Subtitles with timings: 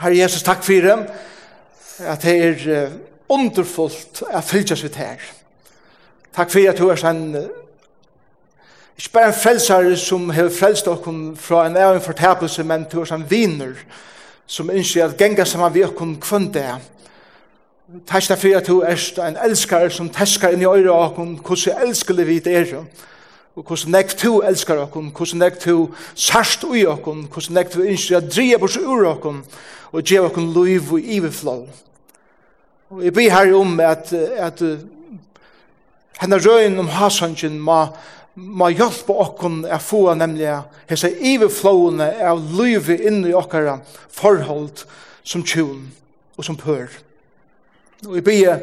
[0.00, 0.98] Herre Jesus, takk for det,
[1.98, 2.90] at det er
[3.28, 5.20] underfullt at fylgjast vidt her.
[6.36, 7.36] Takk for at du er sånn,
[8.96, 13.10] ikke bare en frelsare som har frelst okkur fra en egen fortapelse, men du er
[13.12, 13.76] sånn viner
[14.46, 16.66] som ønsker at genga saman vi okkur kvann det.
[18.08, 22.26] Takk for at du er en elskare som teskar inn i øyre okkur, hvordan elskelig
[22.26, 22.76] vi det er.
[22.80, 23.11] Takk
[23.56, 27.82] og hvordan nek to elskar okkom, hvordan nek to sarst ui okkom, hvordan nek to
[27.84, 29.42] innskri at dria bors ur okkom,
[29.92, 31.56] og gjev okkom luiv og iveflå.
[32.90, 34.62] Og jeg blir her om at, at
[36.20, 37.86] henne røyen om hasangen ma,
[38.34, 40.48] ma hjelpa okkom a få nemlig
[40.88, 43.78] hese iveflåene av loiv inni okkara
[44.12, 44.86] forhold
[45.24, 45.90] som tjun
[46.36, 46.88] og som pør.
[48.08, 48.58] Og jeg blir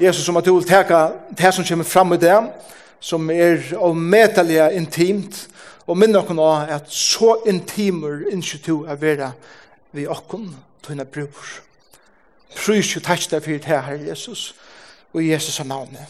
[0.00, 1.08] Jesus om at du vil teka
[1.38, 2.38] det som kommer fram i det,
[3.00, 5.46] som er avmetelig intimt,
[5.88, 9.30] og minn okkur av at så intimer initiativ er vera
[9.96, 10.50] vi okkur
[10.84, 11.52] tøyna bror.
[12.56, 14.54] Prøys jo takk deg fyrir til Herre Jesus,
[15.12, 16.04] og i Jesus' navnet.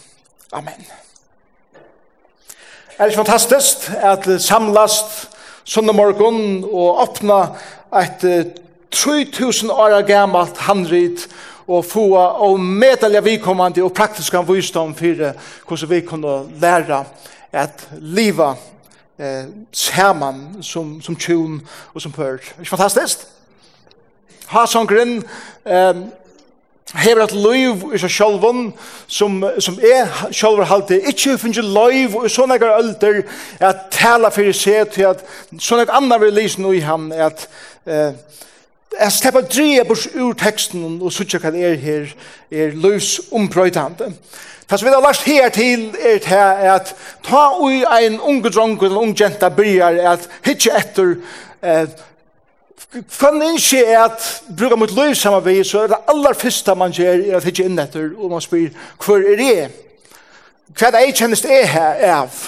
[0.53, 0.87] Amen.
[2.99, 5.29] Er det fantastisk at samlast
[5.69, 7.43] sånne morgen og åpna
[8.01, 8.25] et
[8.91, 11.29] 3000 år gammalt handrit
[11.69, 15.33] og få og medelige vikommande og praktiske visdom for
[15.67, 17.05] hvordan vi kunne lære
[17.53, 18.55] at liva
[19.19, 21.61] eh, sammen som, som tjun
[21.95, 22.39] og som pør.
[22.61, 23.27] Ikke fantastisk?
[24.49, 25.19] Ha sånn grunn
[25.69, 26.01] eh,
[26.97, 28.71] hever et liv i seg sjálfun
[29.07, 33.21] som, som er sjálfur halte ikkje finnje liv og sånne egar ölder
[33.61, 35.25] at tala fyrir seg til at
[35.61, 37.45] sånne egar annar vil lysen i ham at
[37.85, 38.17] eh,
[38.97, 42.13] jeg slipper å dreie bort ur teksten og sutja hva det er her,
[42.51, 44.13] er løs ombrøytande.
[44.69, 46.93] Det som vi har lagt her til er til at
[47.25, 51.17] ta ui ein unge dronk eller unge jenta bryr at hitje etter
[51.63, 51.89] eh,
[53.13, 57.19] Fann ikke er at bruka mot løy samarbeid, så er det aller fyrsta man gjør
[57.21, 58.71] er at hitje inn etter, og man spyr,
[59.05, 59.67] hvor er det?
[60.73, 62.39] Hva er det jeg kjennest er her av?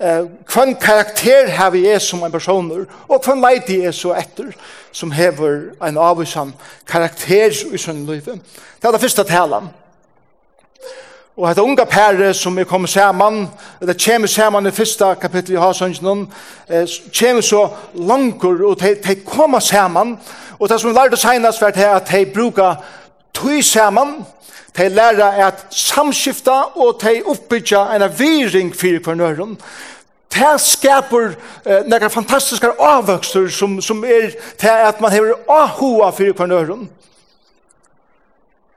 [0.00, 4.52] eh, karakter har vi er som en personer, og hvem leit de er så etter,
[4.92, 6.54] som hever en avvisan
[6.86, 8.24] karakter i sin liv.
[8.24, 9.70] Det er det første talen.
[11.36, 13.46] Og dette unga pære som er kommet saman,
[13.80, 16.26] det kommer saman i første kapittel i Hasønsjonen,
[16.68, 16.88] eh,
[17.18, 20.18] kommer så langkur, og de, de kommer saman,
[20.58, 22.74] og det som vi lærte senast var at de bruker
[23.34, 24.26] tøy saman,
[24.76, 29.56] de lærer at samskifta, og de oppbygger en avviring for hverandre
[30.30, 36.32] det skaper eh, några fantastiska avvöxter som, som är det att man har ahoa för
[36.32, 36.88] kvar nöron.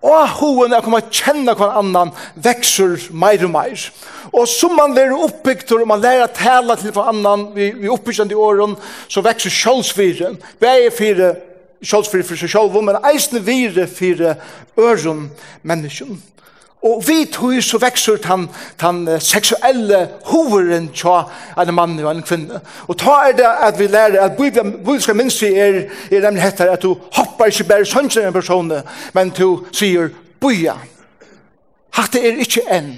[0.04, 2.10] Og hoen er kommet å kjenne hver annan
[2.44, 3.86] vekser mer og mer.
[4.36, 7.92] Og som man lærer oppbygter, og man lærer å tale til hver annan vi, vi
[7.92, 8.76] oppbyggende i åren,
[9.08, 10.36] så vekser kjølsviren.
[10.60, 11.32] Begge fire
[11.80, 14.36] kjølsviren for seg selv, men eisende vire fire
[14.76, 15.30] øren
[15.64, 16.20] menneskene.
[16.84, 18.50] Og vi tog så vekser den,
[18.82, 22.60] den seksuelle hoveren til en mann og en kvinne.
[22.88, 26.74] Og ta er det at vi lærer at bibelske minst vi er, er nemlig hettar
[26.74, 28.74] at du hoppar ikke bare sånn en person,
[29.14, 30.12] men du sier
[30.42, 30.76] boja.
[31.94, 32.98] Hatt er ikke enn.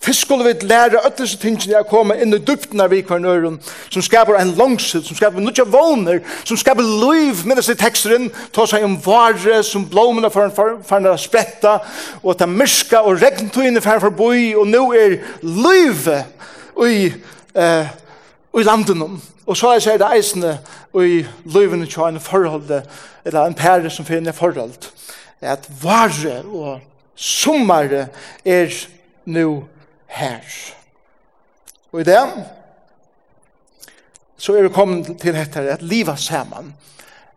[0.00, 3.56] Fyrst skulle vi lære öll disse tingene å komme inn i dypten av vikvarn øren,
[3.90, 8.66] som skaper en langsid, som skaper nukja våner, som skaper liv, minnes i teksteren, ta
[8.66, 11.80] seg om vare, som blåmene for en spretta,
[12.22, 16.06] og at ta myrska, og regntøyene for en boi, og nå er liv
[16.86, 17.12] i,
[17.54, 17.88] eh,
[18.54, 19.20] i landen.
[19.46, 20.58] Og så er det eisende
[20.94, 22.70] i livene til en forhold,
[23.24, 24.92] eller en pære som finner forhold,
[25.40, 26.80] at vare og
[27.16, 28.06] sommare
[28.44, 28.70] er
[29.24, 29.64] nu
[30.08, 30.40] her.
[31.92, 32.22] Og i det,
[34.38, 36.74] så er vi kommet til dette, at liva saman,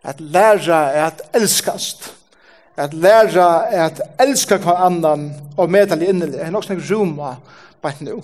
[0.03, 2.13] at læra at elskast,
[2.77, 6.33] at læra at elska hver annan og medal i innelig.
[6.33, 7.35] Det er nok snakk roma
[7.81, 8.21] bare nå.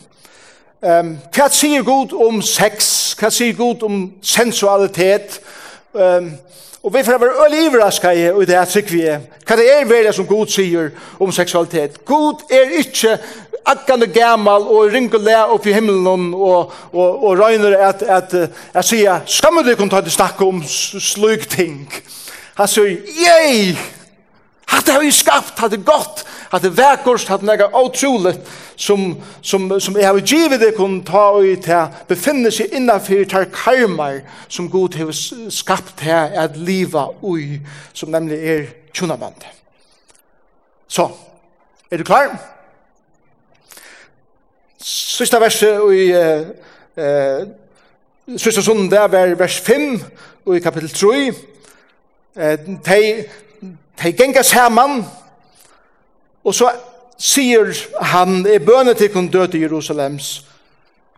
[0.82, 3.16] Um, hva sier Gud om sex?
[3.18, 5.40] Hva sier Gud om sensualitet?
[5.94, 6.36] Um,
[6.88, 9.20] Og vi får være øyelig iverraska i og det er sikker vi er.
[9.44, 11.98] Hva det er velja som god sier om seksualitet?
[12.08, 13.18] God er ikke
[13.68, 18.34] akkan og gammal og ring og opp i himmelen og, og, og røyner at, at,
[18.34, 21.92] at, at sier, skammer du kun ta til snakke om slik ting.
[22.56, 23.76] Han sier, jeg,
[24.68, 28.40] Hatt har vi skapt, hatt det godt, hatt det vekkort, hatt det utroligt
[28.76, 33.24] som, som, som jeg har givet det kun ta og i til befinne seg innanfyr
[33.32, 34.20] tar karmar
[34.50, 35.14] som god har
[35.52, 37.62] skapt her at liva ui,
[37.94, 39.48] som nemlig er tjunaband.
[40.88, 41.08] Så,
[41.92, 42.36] er du klar?
[44.84, 46.48] Sista verset i uh,
[47.00, 47.48] uh,
[48.36, 50.02] Sista sunden der var vers 5
[50.46, 51.20] og i kapittel 3
[52.36, 53.24] eh,
[54.04, 55.02] De genga saman,
[56.44, 56.70] og så
[57.18, 57.72] sier
[58.14, 60.44] han, er bøne til kun død i Jerusalems,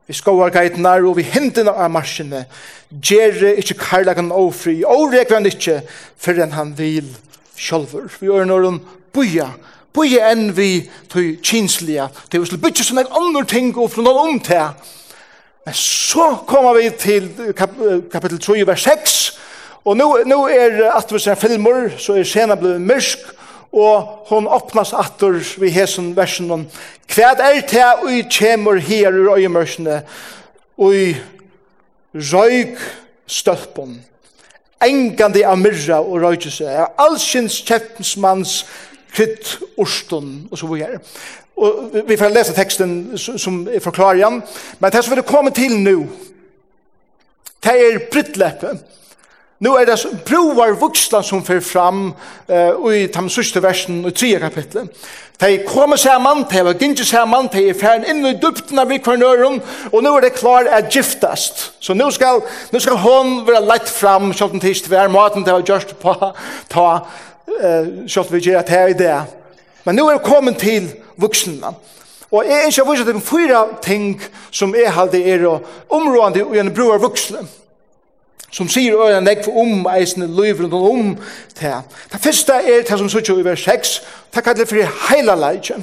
[0.09, 2.45] vi skoar geitnar og vi hindina av marsjene,
[2.89, 5.83] gjerre ikkje karlagan ofri, og rekvann ikkje,
[6.17, 7.11] fyrren han vil
[7.59, 8.07] sjolver.
[8.17, 8.79] Vi gjør når han
[9.13, 9.51] boja,
[9.93, 14.23] boja enn vi tog kinsliga, til vi skulle bytja sånne andre ting og fra noen
[14.23, 14.95] om til.
[15.67, 17.75] Men så kommer vi til kap
[18.09, 19.19] kapittel 3, vers 6,
[19.85, 23.29] Og nå, nå er at vi ser filmer, så er scenen blevet mørk,
[23.71, 26.65] og hon åpnas atter vi hesen versen om
[27.09, 30.01] hva er det vi kommer her i øyemørsene
[30.77, 31.09] og i
[32.13, 32.79] røyk
[33.29, 33.99] stølpen
[34.81, 38.63] engande av myrra og røykese av allsins kjeppensmanns
[39.13, 41.01] krytt orsten og så videre
[41.59, 44.39] og vi får lese teksten som er forklarer
[44.79, 45.97] men det som vi kommer til nå
[47.61, 48.81] det er brittleppet
[49.59, 52.13] nu er det broar vuxna som fer fram
[52.47, 55.07] uh, i de sørste versen i tredje kapitlet.
[55.39, 59.61] De kommer saman, de var gynnsi saman, de er færen inn i dupten av vikvarnøren,
[59.91, 61.73] og nu er det klar at giftast.
[61.79, 62.41] Så nu skal,
[62.71, 65.95] nu skal hon være lett fram, sjalt en tist til hver maten de har gjørst
[65.99, 66.15] på,
[66.71, 66.87] ta,
[67.51, 69.15] uh, sjalt vi gjør at her i det.
[69.83, 71.75] Men nu er det kommet til vuxna.
[72.31, 74.19] Og jeg er ikke vise til fyra ting
[74.51, 75.47] som er halde er
[75.89, 77.43] områdende i en broar vuxna
[78.51, 81.17] som sier øyne nekv om eisne liv rundt om
[81.59, 81.75] det.
[82.11, 84.01] Det første er det som sier i vers 6,
[84.35, 85.75] det kallet for heila leitje.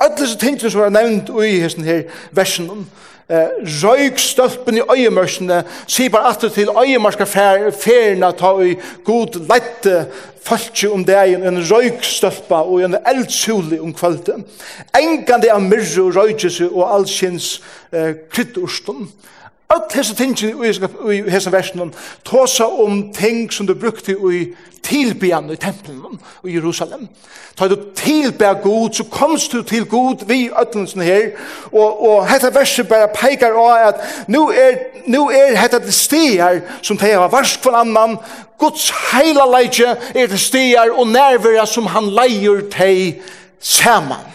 [0.00, 2.02] Alle disse tingene som er nevnt i hesten her
[2.32, 2.86] versen,
[3.28, 3.50] eh,
[3.82, 10.06] røyk stølpen i øyemørsene, sier bare at til øyemørska ferna ta i god lette
[10.42, 14.44] falskje om det er en røyk stølpa og en eldsule om kvalten.
[14.96, 17.60] Engande av myrre og røykjese og allsins
[17.92, 19.08] eh, kryddorsten.
[19.70, 21.92] Öll hese ting i hese versen
[22.24, 27.08] tåsa om ting som du brukte i tilbyan i tempelen i Jerusalem.
[27.54, 31.30] Ta du tilbya god, så komst du til god vi ötlensen her,
[31.72, 36.62] og, og hette verset bare peikar av at nu er, nu er hette det stier
[36.82, 38.18] som de har varsk for annan,
[38.58, 43.22] Guds heila leitje er det stier og nærvera som han leier teg
[43.60, 44.26] saman.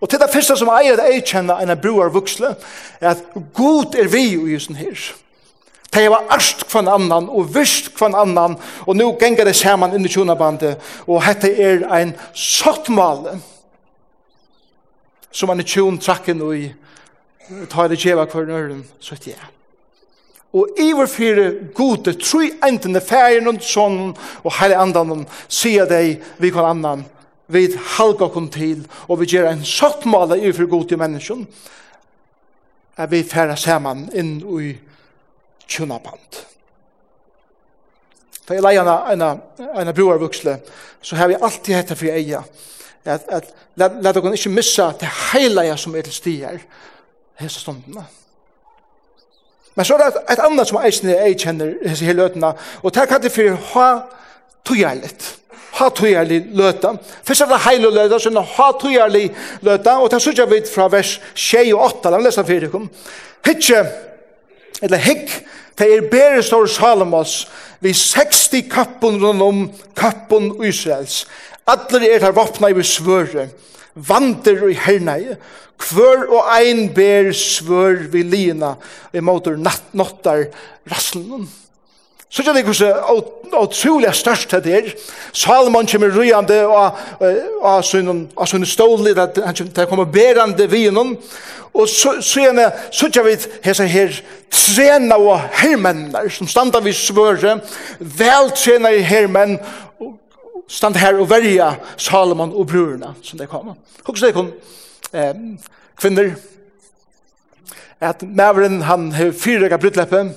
[0.00, 2.54] Og til det første som eier det jeg kjenner en broer vuxle,
[3.00, 3.24] er at
[3.56, 5.08] god er vi i jusen her.
[5.94, 10.04] De var arst kvann annan og vist kvann annan, og nå ganger det saman inn
[10.04, 10.76] i tjonabandet,
[11.08, 13.38] og dette er ein sottmale
[15.32, 16.68] som han i tjon trakken og i
[17.72, 19.52] tar det djeva hver nøren, så heter jeg.
[20.56, 21.46] Og iverfyre
[21.76, 24.12] gode, tru enten det færen og sånn,
[24.44, 27.04] og heile andan, sier deg vi kvann annan,
[27.48, 31.46] vi halga kom til, og vi gjør en sottmål i for god til mennesken,
[32.98, 34.74] er vi færa saman inn i
[35.68, 36.42] tjunaband.
[38.44, 39.22] For jeg leier en,
[39.76, 40.58] en, broarvuksle,
[41.02, 42.42] så har vi alltid hette for eia,
[43.04, 46.62] at, at let, la dere ikke missa det heilige som er til stier,
[47.40, 48.04] hese stundene.
[49.76, 52.52] Men så er det et, et annet som eisen jeg kjenner hese hele løtene,
[52.82, 53.90] og det er kallet for ha
[54.66, 55.28] togjerligt
[55.78, 56.94] hatujarlig løta.
[57.24, 59.24] Først er det heilig løta, så er det hatujarlig
[59.66, 62.72] løta, og det er sørger vi fra vers 6 og 8, la meg lese fyrir
[62.72, 62.88] kom.
[63.46, 63.84] Hitje,
[64.82, 65.32] eller hikk,
[65.78, 67.44] det er bedre stor Salomos,
[67.80, 69.62] vi 60 kappun rundt om
[69.96, 71.22] kappun Israels.
[71.68, 73.48] Adler er her vopna i svøre,
[73.94, 75.36] vandrer i hernei,
[75.78, 78.74] kvør og ein ber svør vi lina,
[79.12, 80.48] vi måter nattar
[80.90, 81.46] rasslen.
[82.28, 84.90] Så kjenner jeg hvordan utrolig størst det er.
[85.32, 91.16] Salomon kommer røyende av sånne stålet, at han kommer berende vinen.
[91.72, 94.12] Og så kjenner jeg hese her
[94.52, 97.58] trena og hermenner, som standa vi svøre,
[98.00, 99.58] veltrena i hermenn,
[100.68, 103.74] stand her og verja Salomon og brorna som det kommer.
[104.04, 105.58] Og så er det
[105.96, 106.34] kvinner,
[108.00, 110.36] at maveren han har fyrrega brytleppet,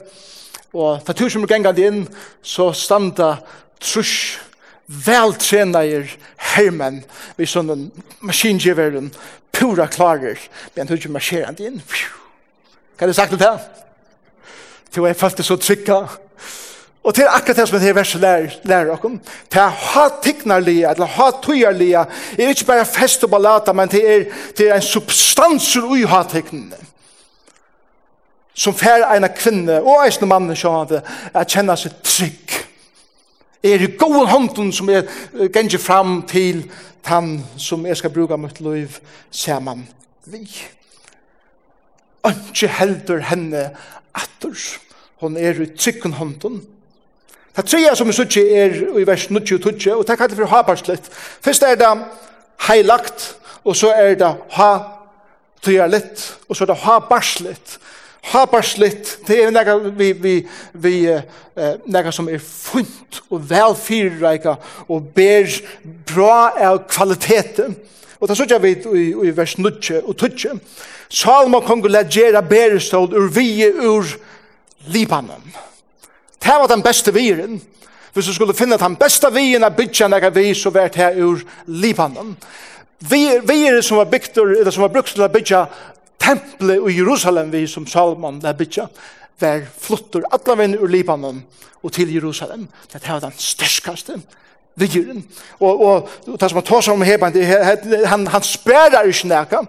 [0.74, 2.06] Og ta tur som gengar inn,
[2.42, 3.38] så standa
[3.82, 4.40] trus
[5.06, 6.10] veltrenaier
[6.52, 7.02] hermen
[7.38, 7.84] vi sånn en
[8.28, 9.12] maskingiveren
[9.56, 10.40] pura klarer
[10.76, 11.82] men hur ju marscherar inn.
[12.98, 13.54] Kan du sagt det
[14.92, 16.08] til jeg jag fast så trykka.
[17.04, 18.98] Og til akkurat det som det här verset lär lär
[19.50, 22.06] til å ha ticknarliga eller ha tujarliga
[22.38, 24.26] er ikke bare fest og ballata men til, er,
[24.56, 26.91] til är en substanser ui ha ticknarliga
[28.54, 31.02] som fær eina kvinne og eisne mannen sjående
[31.34, 32.58] at kjenna seg trygg.
[33.64, 35.06] Er i gode hånden som er
[35.54, 36.66] gengi fram til
[37.06, 38.98] tann som jeg skal bruka mitt liv
[39.32, 39.86] saman
[40.26, 40.46] vi.
[42.28, 43.72] Ønske heldur henne
[44.14, 44.58] atter.
[45.22, 46.62] Hon er i tryggen hånden.
[47.56, 50.54] Det tredje som vi sier er i vers 90 og 20, og det kallar for
[50.54, 51.10] habarslitt.
[51.44, 51.90] Først er det
[52.68, 53.26] heilagt,
[53.64, 54.72] og så er det ha
[55.62, 57.76] tyra litt, og så er det ha barslitt
[58.22, 60.36] haparslitt, det er nega vi, vi,
[60.74, 61.24] vi eh,
[61.90, 64.56] nega som er funt og velfyrreika
[64.88, 65.50] og ber
[66.14, 67.76] bra av kvaliteten.
[68.22, 70.60] Og det sørger vi i, i vers 9 og 12.
[71.10, 74.06] Salma kongo legera berestål ur vi ur
[74.88, 75.54] Libanon.
[76.42, 77.62] Det var den beste viren.
[78.14, 81.42] Hvis du skulle finne den beste viren av bytja nega vi, så vært her ur
[81.68, 82.36] Libanon.
[83.00, 85.66] Vi, vi er som var bygd, eller som var brukt til å bygge
[86.22, 88.88] tempelet i Jerusalem vi som Salomon la bytja
[89.42, 91.42] var flottur alle veien ur Libanon
[91.82, 92.68] og til Jerusalem.
[92.94, 94.20] Det var den størskaste
[94.80, 95.24] vigjeren.
[95.60, 97.38] Og, og, og det som han tar seg om Heban,
[98.08, 99.64] han, han spærer ikke nækka.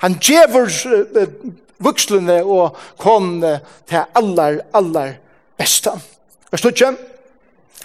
[0.00, 1.52] Han gjever uh,
[1.84, 5.14] vukslene og konene til aller, allar
[5.60, 5.96] besta.
[6.50, 6.92] Vers 2.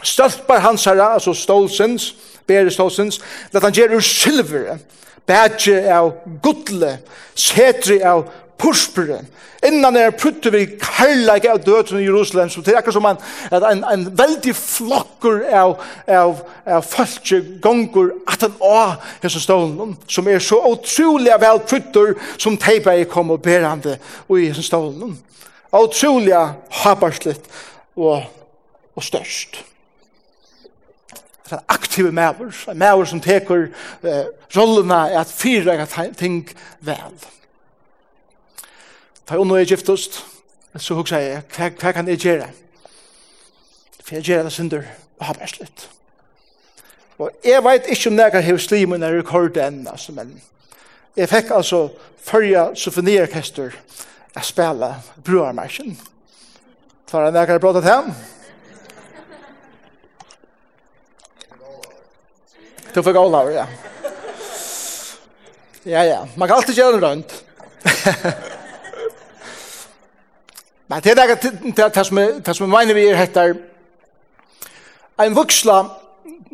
[0.05, 2.13] Stolpar hans herra, altså stålsens,
[2.47, 3.19] bere stålsens,
[3.53, 4.77] let han gjøre ur silvere,
[5.27, 6.13] bætje av
[6.43, 6.97] gudle,
[7.35, 8.25] setri av
[8.61, 9.23] purspere.
[9.65, 13.21] Innan er prutte vi karlæg av døden i Jerusalem, så det er akkurat som en,
[13.51, 15.75] en, en veldig flokkur av,
[16.07, 18.75] av, av falske gonger at han å
[19.23, 23.97] hese stålen, som er så utrolig vel prutter som teipa er kom og berande
[24.29, 25.17] i hese stålen.
[25.75, 26.35] Utrolig
[26.83, 27.49] habarslitt
[27.97, 28.21] og,
[28.93, 29.63] og størst
[31.53, 33.67] er en aktiv maver, en maver som teker
[34.03, 34.25] eh,
[34.55, 35.85] rollene at fyra
[36.17, 36.41] ting
[36.81, 37.17] vel.
[39.25, 40.23] Da jeg nå er giftest,
[40.77, 42.49] så hugsa jeg, hva, hva kan jeg gjøre?
[44.03, 45.87] For jeg gjør det synder, og har best litt.
[47.17, 50.35] Og jeg vet ikke om jeg har slimen når jeg har enn, altså, men
[51.15, 51.87] jeg fikk altså
[52.25, 53.77] førja symfoniorkester
[54.35, 54.91] å spille
[55.23, 55.95] bruarmarsjen.
[57.07, 58.09] Tar jeg nærkere blått til ham?
[62.95, 63.65] Du får gå over, ja.
[65.83, 66.27] Ja, ja.
[66.35, 67.43] Man kan alltid gjøre det rundt.
[70.87, 71.51] Men det er det,
[71.95, 73.53] det som er, det som mener vi er heter
[75.19, 75.83] en vuxla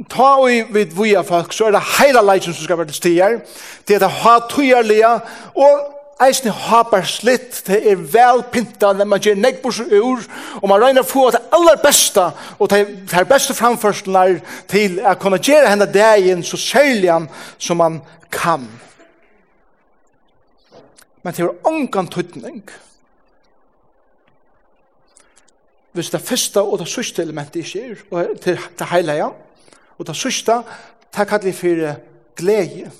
[0.09, 3.39] ta og vid vuja folk så er det heila leitjen som skal være til stier
[3.87, 5.13] det er det ha tujarlia
[5.53, 10.21] og eisne hapar slitt, det er vel pinta, når man gjør negbors ur,
[10.61, 12.81] og man regner få det aller besta, og det
[13.13, 14.39] er beste framførselen
[14.71, 17.11] til å kunne gjøre henne dagen så særlig
[17.57, 17.99] som man
[18.31, 18.67] kan.
[21.21, 22.63] Men det er ongan tøytning.
[25.91, 29.27] Hvis det første og det sørste elementet ikke er, og til det heilige,
[29.97, 30.61] og det sørste,
[31.11, 31.95] det kallar vi for
[32.39, 32.91] glede.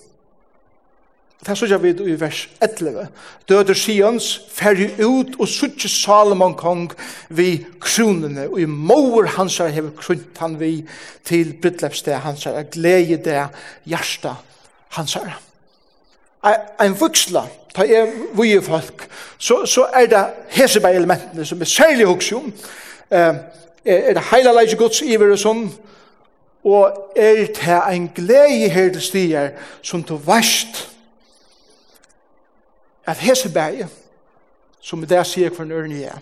[1.46, 3.08] Det sørger vi i vers 11.
[3.50, 6.92] Døder Sions færre ut og sørger Salomon kong
[7.30, 10.86] vi kronene, og i mor hans har hevet kront han vi
[11.26, 13.48] til brytlepsted hans har, glede det
[13.86, 14.36] hjärsta
[14.90, 15.40] hans har.
[16.82, 19.08] En vuxla, ta er vi folk,
[19.38, 22.54] så, så er det hesebær elementene som er særlig hoksjon.
[22.54, 22.54] om.
[23.12, 23.36] Eh,
[23.86, 25.66] er det heila leis gods iver og sånn,
[26.64, 30.91] og er det en glede her til stier som du varst,
[33.12, 33.90] at hese Heseberg,
[34.82, 36.20] som i dag sier hver ørne er,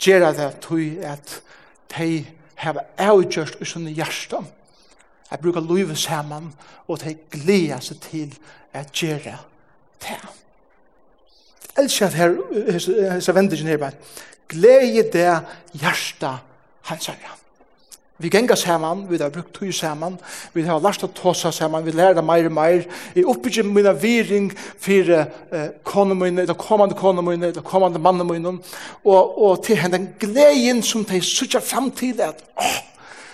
[0.00, 1.34] gjør det til at
[1.92, 2.24] de
[2.62, 4.46] har avgjørst i sånne hjertet,
[5.30, 6.50] at bruka livet sammen,
[6.88, 8.32] og de gleder seg til
[8.72, 9.36] at gjør det
[10.00, 10.24] til.
[11.78, 12.36] Elsker at her,
[12.72, 14.16] hese vendingen her, ned,
[14.48, 16.42] gleder det hjertet
[16.88, 17.41] hans herre.
[18.18, 20.18] Vi gengar saman, vi har brukt tøy saman,
[20.54, 22.84] vi har lært å tåsa saman, vi lærer det meir og meir.
[23.18, 28.28] I oppbyggjum mina viring for eh, kone mine, eller kommande kone mine, eller kommande mannen
[28.28, 28.52] mine,
[29.02, 32.78] og, og til henne den gleden som de sutja fram til at, åh,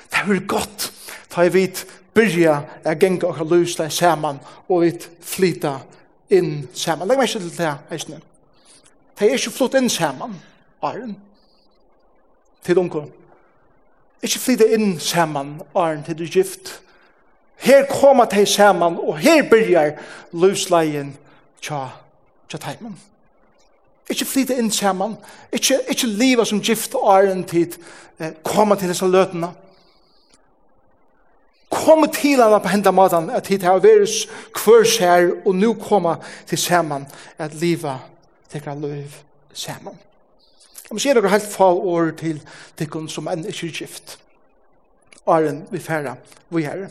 [0.09, 0.89] det er godt,
[1.35, 5.77] da jeg vet, byrja a genga og lusla saman, og vi flyta
[6.31, 7.09] inn saman.
[7.09, 8.23] Legg meg ikke til det, eisne.
[9.19, 10.39] De er ikke flott inn saman,
[10.81, 11.17] æren,
[12.65, 13.05] til unko.
[14.23, 16.81] Ikke flytte inn saman, Arne, til du gift.
[17.57, 19.93] Her koma de saman, og her byrjar
[20.33, 21.17] løsleien
[21.63, 21.85] tja,
[22.51, 22.99] tja teimen.
[24.11, 25.17] Ikke flytte inn saman,
[25.53, 27.75] Ikke, ikke liva som gift Arne til
[28.19, 29.53] eh, koma til disse løtene.
[31.71, 36.17] Kom til henne på hendene maten, at hit har vært kvørs her, og nå koma
[36.47, 37.07] til saman,
[37.39, 37.99] at livet
[38.51, 39.21] tekra løv
[39.53, 40.08] saman.
[40.89, 42.39] Jeg må si noen helt få år til
[42.81, 44.15] tikkun som enn ikke er gift.
[45.29, 46.15] Åren vi færre,
[46.49, 46.87] vi er.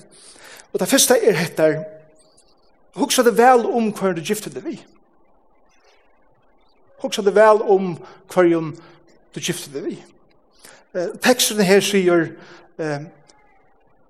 [0.70, 1.80] Og det første er heter,
[2.94, 4.75] huksa det vel om hver du gifte det vi.
[7.01, 7.96] Huksa det vel om
[8.30, 8.51] hver
[9.34, 9.98] du gifte det vi.
[10.94, 12.30] Eh, teksten her sier,
[12.77, 13.01] eh,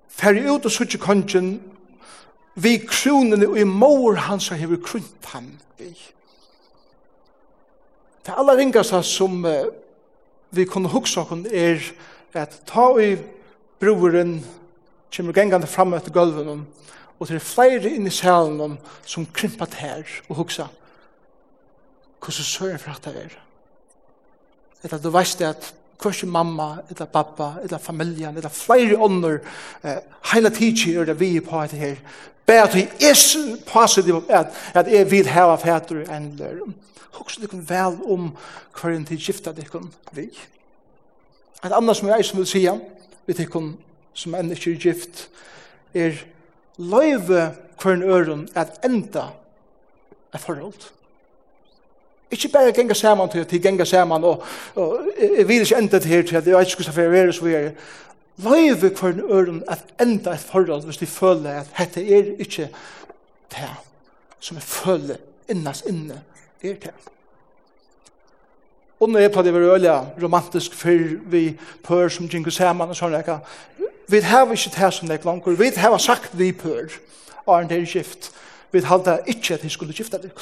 [0.08, 1.62] færre ut og suttje kongen,
[2.54, 5.94] vi kronene og i mor hans har hever krunt han vi.
[8.28, 9.70] Det aller ringaste som uh,
[10.52, 11.80] vi kunne hugsa oss er
[12.36, 13.14] at ta i
[13.80, 14.42] broren
[15.16, 16.66] kommer gengande fram etter gulven
[17.18, 18.76] og det er flere inn i salen
[19.08, 20.68] som krympet her og hugsa
[22.20, 23.36] hvordan søren for at det er?
[24.84, 29.38] Etter at du veist at kvørsi mamma, eller pappa, eller familien, eller flere ånder,
[29.82, 31.96] eh, heila tidsi er det vi på etter her,
[32.48, 36.62] Bare til er positiv at, at jeg vil hava fætur enn der.
[37.18, 38.30] Hugsa dykkum vel om
[38.72, 40.30] hverjen til skifta dykkum vi.
[41.64, 42.72] Et annars som jeg som vil sija,
[43.26, 43.74] vi dykkum
[44.14, 45.26] som enn ikke er gift,
[45.94, 46.16] er
[46.78, 47.50] løyve
[47.82, 49.26] hverjen øren at enda
[50.32, 50.88] er forhold.
[52.30, 54.42] Ikke bare genga saman til, til genga saman, og,
[54.74, 57.54] og jeg vil ikke enda til her til at jeg ikke skulle være så vi
[57.54, 57.70] er,
[58.38, 62.68] løyve hver en øren at enda et forhold hvis de føler at dette er ikke
[63.50, 63.70] det
[64.40, 65.16] som jeg føler
[65.48, 66.22] innast inne
[66.62, 66.94] er det.
[69.00, 72.98] Og når jeg på det var øyla romantisk før vi pør som gikk Saman og
[72.98, 73.14] sånn,
[74.08, 76.90] vi har ikke det som det er langt, vi har sagt vi pør,
[77.46, 78.32] og en del skift,
[78.72, 80.32] vi hadde ikke at vi skulle skifte det.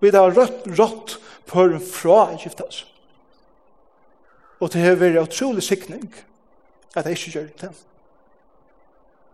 [0.00, 2.89] Vi har rødt, rødt pør fra skiftet oss.
[4.60, 6.04] Og det har vært utrolig sikning
[6.94, 7.70] at jeg ikke gjør det.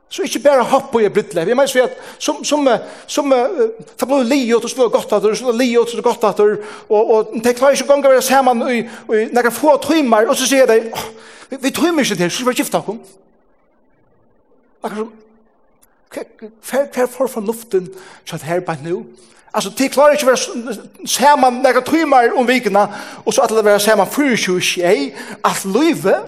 [0.09, 1.49] Så ikke bare hopp på i brittlev.
[1.49, 2.69] Jeg mener at som, som,
[3.11, 6.05] som det ble liot og så ble godt at det, så ble liot og så
[6.05, 9.53] godt at det, og, og det klarer ikke å gange være sammen i, i noen
[9.55, 11.09] få timer, og så sier de, oh,
[11.51, 13.01] vi, vi timer ikke til, så skal vi gifte ham.
[14.87, 19.03] Akkurat som, hva er for fornuften til at her bare nå?
[19.51, 20.37] Alltså det klarar inte vara
[21.07, 26.21] samman några timmar om vikna och så att det vara samman för 20 att löve.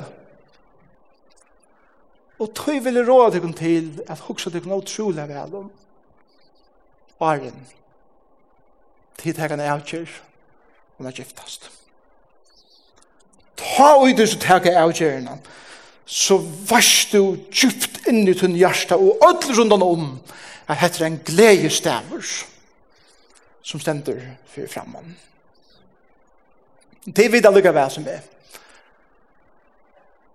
[2.39, 5.71] Och tøy vil råd dig til at hugsa dig något sjula vel om.
[7.21, 7.67] Arjen.
[9.19, 10.07] Tid her kan avkjør
[10.99, 11.71] om er giftast.
[13.59, 15.39] Ta ui du som teka avkjørna
[16.07, 16.39] så
[16.71, 20.07] varst du djupt inn i tunn hjarta og öll rundan om
[20.69, 22.47] at hette en gledestavurs
[23.69, 25.17] som stender for framman.
[27.04, 28.25] Det vet jeg lykke hva som er.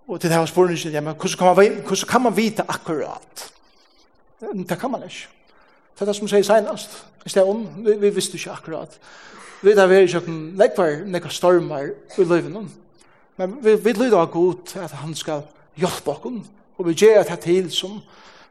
[0.08, 3.52] Og til det her spørsmålet ja, men hvordan kan, man, hvordan kan man vite akkurat?
[4.40, 5.28] Det kan man ikke.
[5.94, 6.98] Det er det som sier senest.
[7.26, 9.00] I stedet, vi, vi visste ikke akkurat.
[9.62, 12.68] Vi vet at vi er ikke noen nekvar, noen stormer i løyven.
[13.38, 15.46] Men vi, vi lyder av god at han skal
[15.80, 16.50] hjelpe oss.
[16.78, 18.02] Og vi gjør det til som,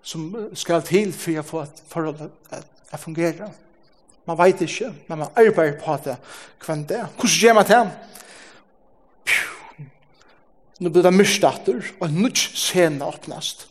[0.02, 3.50] som skal til for å få et forhold å at, at fungere.
[4.26, 6.16] Man vet ikke, men man arbeider på det
[6.62, 7.02] hvem det.
[7.16, 7.82] Hvordan gjør man det?
[10.82, 13.68] Nå blir det myrstatter, og en nødt scene åpnast.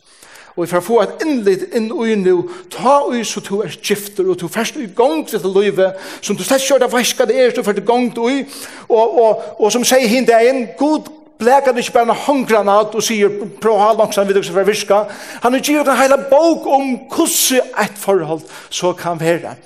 [0.52, 2.34] Og for å få et innlitt inn og inn nå,
[2.72, 6.36] ta ui så du er gifter, og du først i gang til det livet, som
[6.36, 8.44] du slett kjører hva det er, du først i gang til ui,
[8.88, 11.08] og, og, og som sier hinn det er en god
[11.42, 15.00] blekar ikke bare en håndgranat og sier prøv å ha langsamt videre for å virka.
[15.42, 19.56] Han har givet en hele bok om hvordan et forhold så kan være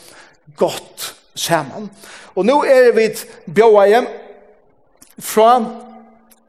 [0.56, 1.90] godt saman.
[2.34, 3.08] Og nå er vi
[3.54, 4.08] bjåa hjem
[5.18, 5.50] fra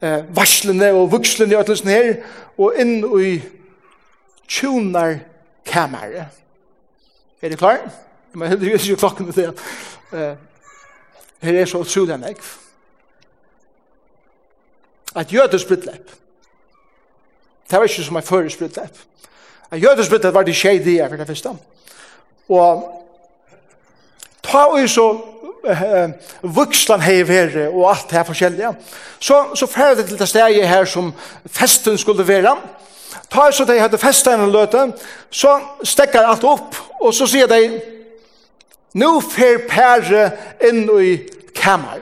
[0.02, 2.12] eh, varslene og vukslene og alt her,
[2.58, 3.38] og inn i
[4.48, 5.18] tjonar
[5.68, 6.28] kamere.
[7.42, 7.80] Er det klar?
[8.32, 9.54] Men det er jo klokken til det.
[10.12, 10.36] Eh,
[11.40, 12.40] her er så utrolig enn jeg.
[15.16, 16.10] At jødes brittlepp.
[17.70, 18.96] Det var ikke som en føres brittlepp.
[19.70, 21.52] At jødes brittlepp var det skjedig jeg for det første.
[22.48, 22.84] Og
[24.48, 25.06] ta og så
[25.68, 26.10] eh,
[26.42, 28.72] vuxlan hei vere og alt det her forskjellige.
[29.20, 31.12] Så, så færre det til det stæje her som
[31.46, 32.56] festen skulle være.
[33.30, 34.92] Ta og så de hadde festen en løte,
[35.30, 37.80] så stekker alt opp, og så sier de,
[38.96, 40.30] nu fer pære
[40.68, 41.18] inn i
[41.56, 42.00] kammer.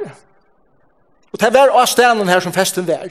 [1.33, 3.11] Og det var også stenen her som festen var.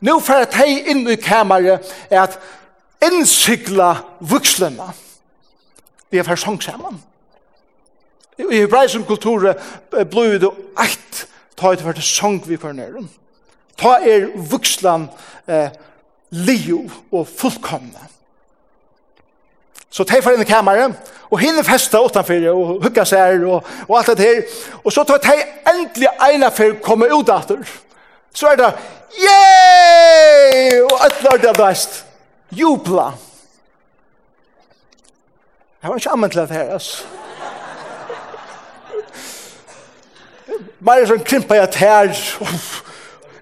[0.00, 2.38] Nu fer de inn i kammer er at
[3.02, 4.92] innsikla vuxlene.
[6.10, 7.02] Vi er fer sång sammen
[8.38, 9.52] i hebraisk kultur
[10.10, 11.26] blod det eit
[11.58, 13.08] ta et hvert sang vi for nærum.
[13.78, 15.08] Ta er vuxlan
[15.48, 15.70] eh,
[16.30, 18.06] liu og fullkomna.
[19.90, 20.94] Så ta for inn i kammeret,
[21.30, 24.42] og hinne festa utanfor, og hugga seg og, og alt det her.
[24.84, 25.36] Og så tar ta
[25.72, 27.62] endelig eina for komme ut atter.
[28.34, 28.72] Så er det,
[29.18, 30.82] yey!
[30.84, 32.04] Og alt er det best.
[32.52, 33.10] Jubla.
[35.82, 37.17] Jeg var ikke anvendt til det her, altså.
[40.84, 42.12] bare sånn krympa jeg tær.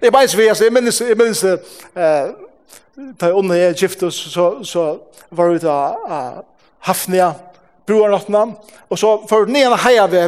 [0.02, 1.42] Jeg minns vi, jeg minns, jeg minns,
[1.96, 4.84] da jeg under jeg giftes, så, så
[5.34, 6.42] var vi da uh,
[6.86, 7.32] Hafnia,
[7.88, 8.56] broarnottene,
[8.90, 10.22] og så for den ene heia vi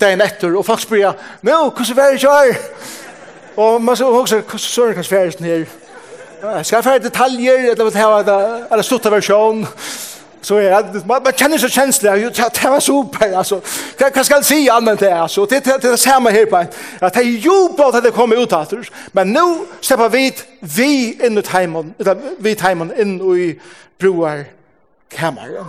[0.00, 2.58] dagen etter, og folk spør jeg, nå, hvordan var det kjær?
[3.58, 5.64] Og man sier også, hvordan søren kan sværes her?
[6.62, 9.64] Skal jeg fære detaljer, eller hva det her, eller stutta versjon?
[9.64, 13.60] Ja så är det man, man känner så känsla ju det var super alltså
[13.98, 16.56] kan kan ska se annat det alltså det det det samma här på
[17.00, 18.72] att det ju på att det kommer ut att
[19.12, 23.60] men nu släppa vi vi in i timon eller vi timon in i
[23.98, 24.44] broar
[25.08, 25.66] kameran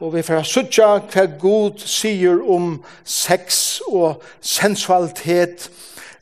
[0.00, 5.66] og vi får søtja hva god sier om sex og sensualitet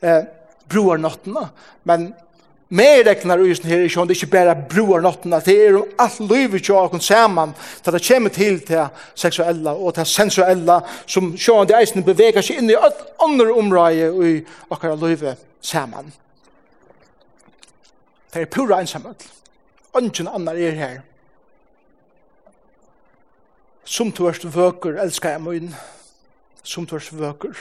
[0.03, 0.25] eh,
[0.69, 1.47] broarnottene,
[1.83, 2.09] men
[2.69, 5.93] Mer reknar uisen her i sjån, det er ikke bare bruar nottena, det er om
[5.97, 8.83] alt livet jo akon saman, til det kommer til til
[9.17, 10.75] seksuella og til sensuella,
[11.09, 14.35] som sjån de eisen beveger seg inn i alt andre område i
[14.69, 16.13] akkurat livet saman.
[18.29, 19.25] Det er pura ensamhet.
[19.97, 21.01] Ingen annar er her.
[23.83, 25.75] Som du erst vøker, elskar jeg min.
[26.63, 27.57] Som du erst vøker.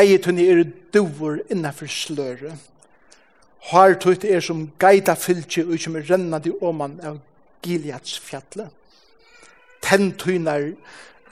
[0.00, 2.71] Eget hun er doer innenfor sløret
[3.70, 7.20] Har tøyt er som geita fylkje og som er rennandi oman av
[7.62, 8.70] Gileads fjallet.
[9.82, 10.72] Ten tøynar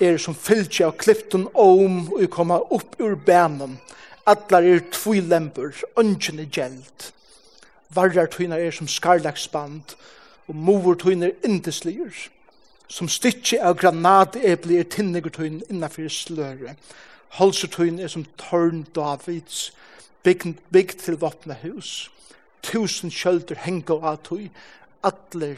[0.01, 3.79] er som fylkje av kliften om og koma upp ur bænen.
[4.31, 7.11] Allar er tvoi lempur, ungen er gjeld.
[7.95, 9.97] Varrar tøynar er som skarlagsband
[10.47, 12.14] og movur tøynar indesligur.
[12.90, 16.75] Som stytje av granatepli er tinnegur tøyn innafyr sløre.
[17.38, 19.71] Holsetøyn er som tørn Davids,
[20.23, 22.11] bygd, bygd til våpna hus.
[22.63, 24.51] Tusen kjölder henga av tog.
[25.03, 25.57] atler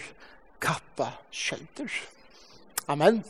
[0.60, 1.90] kappa kjölder.
[2.88, 3.24] Amen.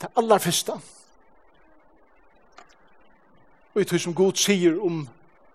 [0.00, 0.72] Det aller første.
[3.74, 5.08] Og i tog som god sier om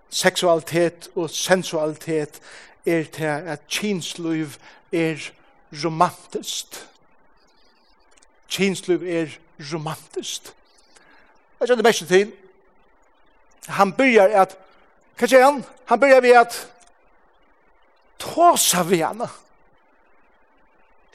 [0.10, 2.42] seksualitet og sensualitet
[2.86, 4.58] er til at kinsliv
[4.92, 5.22] er
[5.84, 6.80] romantisk.
[8.50, 9.38] Kinsliv er
[9.74, 10.57] romantisk.
[11.60, 12.32] Jeg kjenner mest til.
[13.68, 14.56] Han byrjar at,
[15.18, 15.64] hva sier han?
[15.90, 16.58] Han byrjar ved at
[18.20, 19.28] tåsa vi henne.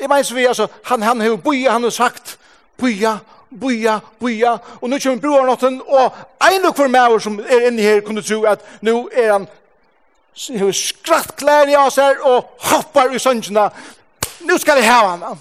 [0.00, 2.38] Jeg mener så vi, altså, han, han har bøya, han har sagt,
[2.78, 3.18] bøya,
[3.60, 6.16] bøya, bøya, og nå kommer bror nåtten, og
[6.48, 9.46] en og hver maver som er inne her kunne tro at nå er han
[10.58, 13.68] har skratt klær i oss her og hoppar i søngjena.
[14.48, 15.32] Nå skal jeg hava henne.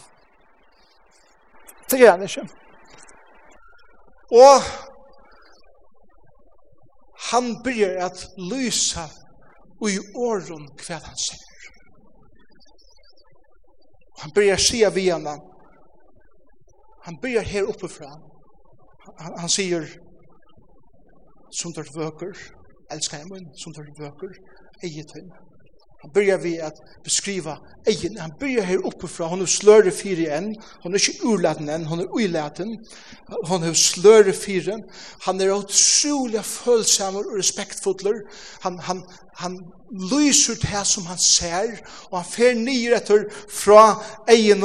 [1.90, 2.44] Det gjør han ikke.
[4.32, 4.68] Og
[7.30, 9.06] han byrjar at lysa
[9.90, 11.68] i åren hva han sier.
[14.22, 15.36] Han byrjar sia vi henne.
[17.06, 18.10] Han byrjar her oppe fra,
[19.18, 19.88] Han, han sier,
[21.58, 22.38] som dørt vøker,
[22.94, 24.36] elskar jeg min, som dørt vøker,
[24.86, 25.51] eget henne.
[26.02, 28.18] Han börjar vi att beskriva egen.
[28.18, 29.30] Han börjar här uppifrån.
[29.30, 30.56] Hon har slöre fyra igen.
[30.84, 31.86] Hon är inte urladen än.
[31.86, 32.86] Hon är uilaten.
[33.48, 34.80] Hon har slöre fyra.
[35.20, 38.12] Han är otroliga följsamma och respektfulla.
[38.60, 39.72] Han, han, han
[40.12, 41.80] lyser det som han ser.
[42.10, 43.96] Och han fer nyer etter från
[44.28, 44.64] egen.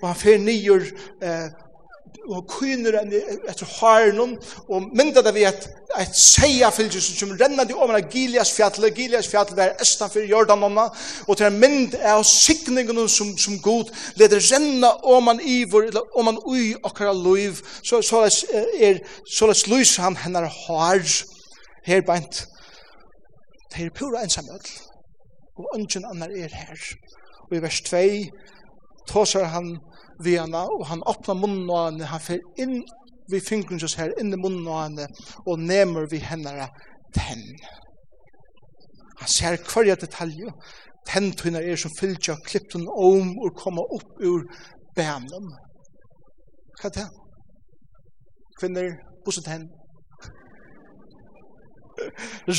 [0.00, 1.46] Och han fer nyer eh,
[2.26, 2.98] og kyner
[3.48, 4.38] etter haren.
[4.68, 5.68] Og mynda det vi at
[6.00, 8.94] et seia fylgje som kommer rennende over Gilias Gileas fjallet.
[8.94, 10.88] Gileas fjallet var estan fyrir Jordanonna,
[11.28, 16.18] og til en mynd av sikningen som, som god leder renna om man ivor, eller
[16.18, 21.02] om man ui okkara luiv, så, så er så les lys han hennar har
[21.86, 22.46] her beint.
[23.72, 24.70] Det er pura ensamødel,
[25.56, 26.86] og ungen annar er her.
[27.50, 27.96] Og i vers 2
[29.08, 29.76] tåsar han
[30.22, 32.80] vi henne, og han åpner munnen og han, han fer inn
[33.30, 35.08] vi fingren oss her inn i munnen og henne,
[35.46, 36.68] og nemer vi henne
[37.14, 37.46] tenn.
[39.20, 40.52] Han ser hverja detalje,
[41.08, 44.44] ten tøyna er som fyllt av klippten om og koma opp ur
[44.96, 45.52] bænum
[46.76, 47.06] Hva er det?
[48.60, 48.90] Kvinner,
[49.24, 49.68] busse tenn.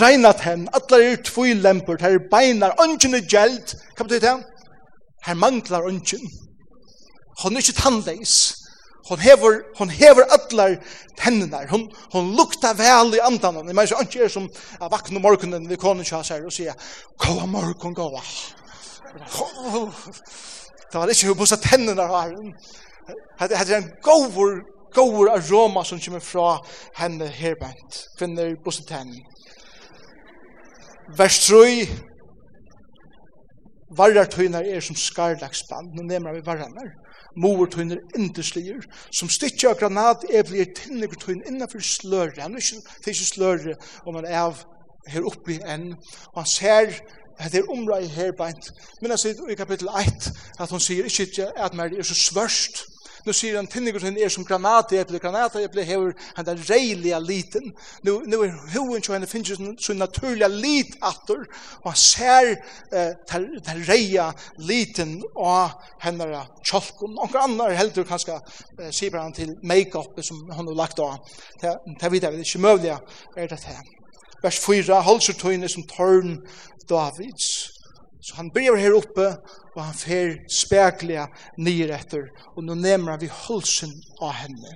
[0.01, 3.75] Reina tenn, atler er tvoi lemper, her beinar, ønsken er gjeld.
[3.93, 4.35] Hva betyr det?
[5.27, 6.23] Her manglar ønsken.
[7.41, 8.33] hon er ikke tannleis
[9.09, 10.77] hon hever, hon hever allar
[11.15, 15.69] tennenar, hon, hon lukta vel i andan, jeg mener ikke er som jeg vakna morgenen
[15.69, 16.75] ved konen kjas her og sier,
[17.23, 18.23] gåa morgon, gåa.
[20.87, 22.35] Det var ikke hun bussa tennene her,
[23.47, 24.59] det er en gåvor,
[24.93, 26.57] gåvor aroma som kommer fra
[26.99, 29.23] henne herbent, kvinner bussa tennene.
[31.15, 31.87] Vers 3,
[33.95, 36.89] varrar tøynar er som skarlagsband, nå nemmer vi varrannar
[37.37, 42.63] mor tøyner indeslier, som stikker av granat, er blir tinnig tøyner innenfor sløre, han er
[42.63, 43.77] ikke, det er ikke sløre,
[44.25, 44.65] er av
[45.07, 45.93] her oppi enn,
[46.33, 46.99] og han ser
[47.37, 48.71] at det er omrøy her beint,
[49.01, 52.85] men han sier i kapittel 1, at hun sier ikke at man er så svørst,
[53.27, 57.73] Nu sier han tinnigur sin er som granateple, granateple hever han der reilige liten.
[58.07, 61.43] Nu, nu er hoen til henne finnes sin naturliga lit atter,
[61.83, 64.29] og han ser eh, der, reia
[64.63, 67.17] liten og henne kjolkon.
[67.19, 71.19] Noen annar heldur kanskje eh, sier han til make-up som han har lagt av.
[71.59, 72.99] Det, det vet jeg, det er ikke møvliga
[73.35, 73.83] er det her.
[74.43, 76.37] Vers 4, halsertøyne som tørn
[76.87, 77.76] Davids.
[78.27, 79.37] Så han börjar här uppe
[79.75, 82.21] och han fer spekliga ner efter
[82.55, 83.89] och nu nämner han vi halsen
[84.21, 84.71] av henne.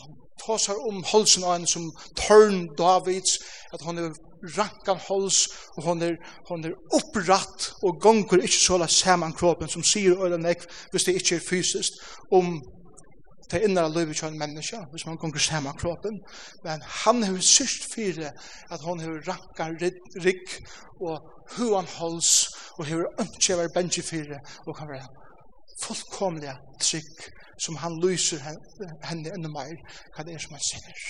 [0.00, 0.10] Han
[0.46, 3.38] tåsar om halsen av henne som tørn Davids
[3.72, 4.12] att hon är
[4.56, 6.16] rankan hals och hon är
[6.48, 11.12] hon är upprätt och gonger inte såla saman kroppen som syr øyla neck hvis det
[11.12, 11.94] inte er fysiskt
[12.30, 12.62] om
[13.50, 16.20] det innre livet til en menneske, hvis man kommer sammen kroppen.
[16.64, 18.30] Men han har sørst fyre
[18.70, 19.64] at han har rakka
[20.24, 20.46] rygg
[21.00, 21.18] og
[21.56, 25.08] hu han holds og hever ønskje var bengi fyrir og kan være
[25.82, 27.26] fullkomlige trygg
[27.64, 28.40] som han lyser
[29.04, 29.76] henne enda meir
[30.14, 31.02] hva det er som han sier.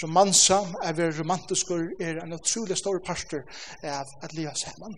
[0.00, 3.42] Som mansa er vi romantiskur er en utrolig stor parster
[3.84, 4.94] av at liva saman.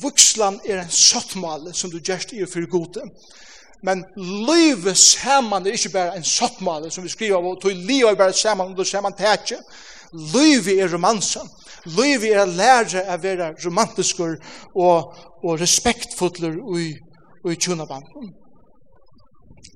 [0.00, 3.04] Vuxlan er en sottmale som du gjerst i og fyrir gode.
[3.84, 8.14] Men livet saman er ikke bare en sottmale som vi skriver av og tog livet
[8.14, 9.60] er bare saman og du saman tætje.
[10.32, 11.48] Livet er romansen
[11.86, 14.34] liv er lære å være romantiskur
[14.74, 16.88] og, og respektfutler i,
[17.50, 18.32] i tjunabanden.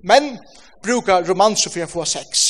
[0.05, 0.37] Men
[0.83, 2.49] brukar romanse for å få sex.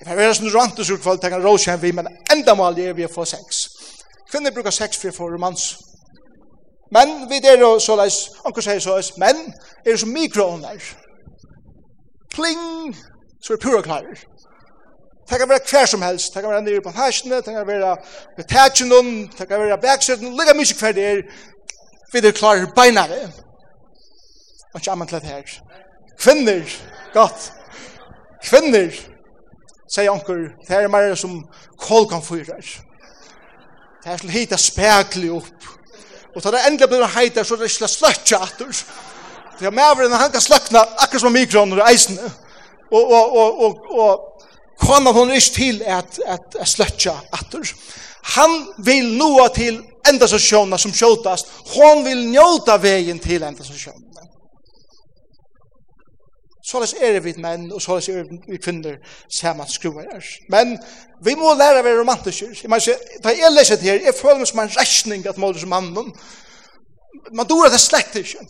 [0.00, 3.24] Det er veldig romantisk kvall, tenker råkjen vi, men enda mål er vi å få
[3.24, 3.66] sex.
[4.30, 5.80] Kvinner brukar sex for å få romanse.
[6.94, 9.40] Men vi er jo såleis, anker sier såleis, men
[9.84, 10.82] er jo så mikroånder.
[12.34, 12.94] Pling,
[13.42, 14.20] så er pura klarer.
[15.30, 16.34] Det kan være hver som helst.
[16.34, 17.96] Det kan være nere på hæsene, det kan være
[18.36, 21.22] med tætjen, det kan være backsiden, ligga mye hver det er,
[22.12, 23.32] vi er klare beina det.
[24.74, 25.42] Og ikke annet til det her.
[26.18, 26.62] Kvinner,
[27.12, 27.52] godt.
[28.44, 28.90] Kvinner,
[29.90, 30.34] sier anker,
[30.68, 31.40] det er mer som
[31.80, 32.60] kål kan fyre.
[34.04, 35.68] Det er slik hita spekli opp.
[36.34, 38.84] Og da det endelig blir heita, så er det slik sløtja atter.
[39.58, 42.30] Det er maveren, han kan sløkna akkur som mikroner og eisene.
[42.90, 44.33] Og, og, og, og, og
[44.80, 47.74] kona hon ikke til at, at, at sløtja atter.
[48.34, 51.50] Han vil noa til enda stasjoner som skjøtast.
[51.74, 54.14] Hon vil njóta vegin til enda stasjoner.
[56.64, 58.96] Såles er vi menn, og såles er vi kvinner
[59.28, 60.24] saman skruvar er.
[60.48, 60.78] Men
[61.24, 62.48] vi må lære å være romantiske.
[62.62, 65.60] Jeg mener, da jeg leser det her, jeg føler meg som en restning at måler
[65.60, 66.08] som mannen.
[67.36, 68.46] Man dår det slett ikke.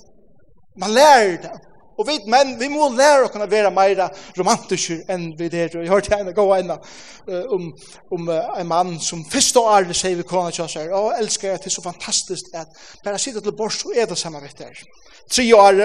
[0.78, 1.56] Man lærer det.
[1.98, 4.00] Og vi menn, vi må lære å kunne være mer
[4.38, 5.76] romantiske enn vi der.
[5.78, 7.68] Jeg hørte henne gå inn om,
[8.16, 11.64] om en mann som første året sier vi kona til oss her, og elsker jeg
[11.64, 14.82] til så fantastisk at bare sitte til bors og er det samme vet der.
[15.30, 15.82] Tre år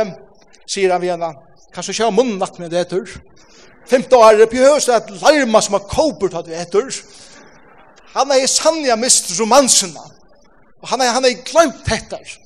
[0.70, 1.34] sier han vi henne,
[1.76, 3.20] kanskje ikke munnen lagt med det etter.
[3.90, 6.90] Femte år på høst er et larma som har kåpert at vi etter.
[8.16, 10.02] Han er i sannja mist romansene.
[10.80, 12.38] Og han er, han er glemt etter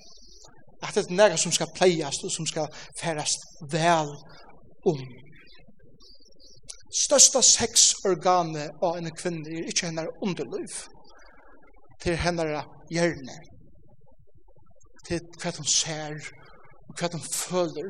[0.83, 2.67] at det er nære som skal pleiast og som skal
[3.01, 4.11] færast vel
[4.85, 5.03] om.
[6.93, 10.75] Størsta sexorgane av en kvinne er ikke henne underliv,
[12.03, 13.37] til henne hjerne,
[15.07, 16.19] til hva hun ser,
[16.89, 17.89] og hva hun føler,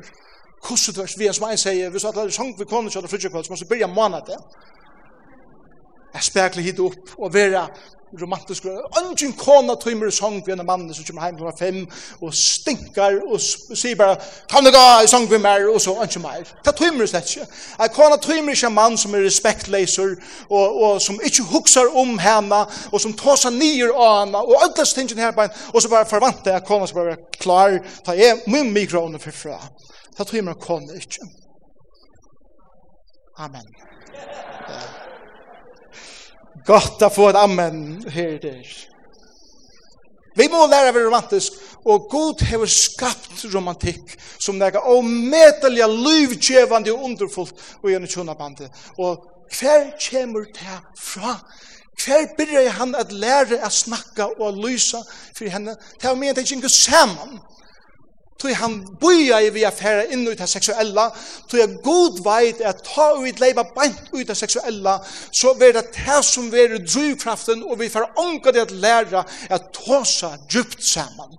[0.64, 3.44] hvordan det er, vi som en sier, hvis alle er sånn vi kunne kjøle frutjekvall,
[3.44, 4.32] så må vi begynne måned
[6.14, 7.64] jeg spekler hit opp, og være
[8.20, 11.80] romantisk Ønsken kona tøymer sång vi en mann som kommer hjem klokka fem
[12.20, 14.16] og stinkar og sier bare
[14.50, 16.48] «Kan du gå i sång vi mer og så ønsken mer.
[16.64, 17.46] Ta tøymer slett ikke.
[17.82, 20.16] En kona tøymer ikke en mann som er respektleiser
[20.48, 24.66] og, og som ikke huksar om henne og som tar seg nyer av henne og
[24.68, 28.16] ødlas tingene her på henne og så bare forvante at kona skal være klar ta
[28.18, 29.58] jeg min mikroner for fra.
[30.16, 31.26] Ta tøymer kona ikke.
[33.38, 33.66] Amen.
[34.68, 35.03] Yeah.
[36.66, 38.66] Gott att få ett amen her där.
[40.36, 41.52] Vi må lära å romantisk,
[41.86, 48.72] og Gud har skapt romantikk som det er omedelig livgjevende og underfullt og gjennom tjonabandet.
[48.98, 49.22] Og
[49.54, 51.36] hver kommer det fra?
[52.02, 54.98] Hver begynner han at lære å snakka og å lyse
[55.36, 55.76] for henne?
[56.00, 57.38] Det er med at det ikke går sammen.
[58.38, 61.06] Tui han buja i vi affæra inn ut av seksuella,
[61.48, 64.96] tui er god veit at ta ut leiba beint ut av seksuella,
[65.32, 69.70] så ver det det som ver drivkraften, og vi får anka det at læra at
[69.76, 71.38] tåsa djupt saman.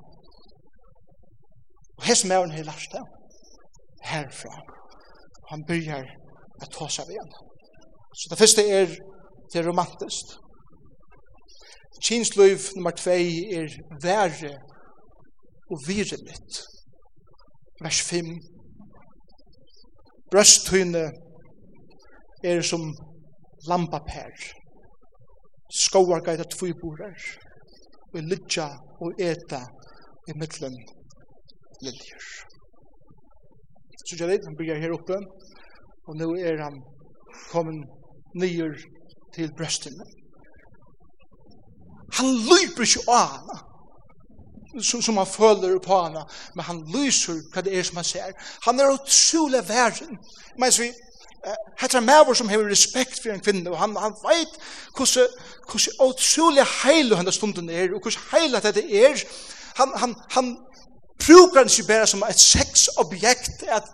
[1.97, 3.03] Og hess mæren hei lars det,
[4.03, 4.55] herfra.
[5.51, 6.07] Han byrjar
[6.61, 7.31] at ta seg igjen.
[8.15, 8.95] Så det første er,
[9.51, 10.37] det er romantiskt.
[12.07, 13.11] Kinsløyv nummer 2
[13.59, 14.53] er verre
[15.71, 16.63] og virrelitt
[17.83, 18.29] vers 5.
[20.31, 21.03] Brøsthøyne
[22.43, 22.87] er som
[23.67, 24.31] lampapær.
[25.71, 27.17] Skåar gaita tviborar.
[28.13, 28.69] Og lytja
[29.03, 29.61] og eta
[30.29, 30.77] i middelen
[31.83, 32.27] liljer.
[34.05, 35.19] Så jeg vet, han bygger her oppe.
[36.07, 36.79] Og nå er han
[37.51, 37.83] kommet
[38.37, 38.75] nyer
[39.35, 40.05] til brøstene.
[42.17, 43.74] Han lyper ikke av henne
[44.83, 48.31] som, som han føler på henne, men han lyser hva det er som han ser.
[48.65, 50.17] Han er utrolig verden.
[50.59, 50.91] Men vi,
[51.77, 54.55] Hetta maver som hevur respekt fyrir ein kvinnu og han han veit
[54.97, 55.21] kussu
[55.69, 59.21] kussu ótrúliga heilu henda stundin er og kussu heila þetta er.
[59.77, 60.57] Han han han
[61.19, 63.89] brukar han sig bara som ett sexobjekt att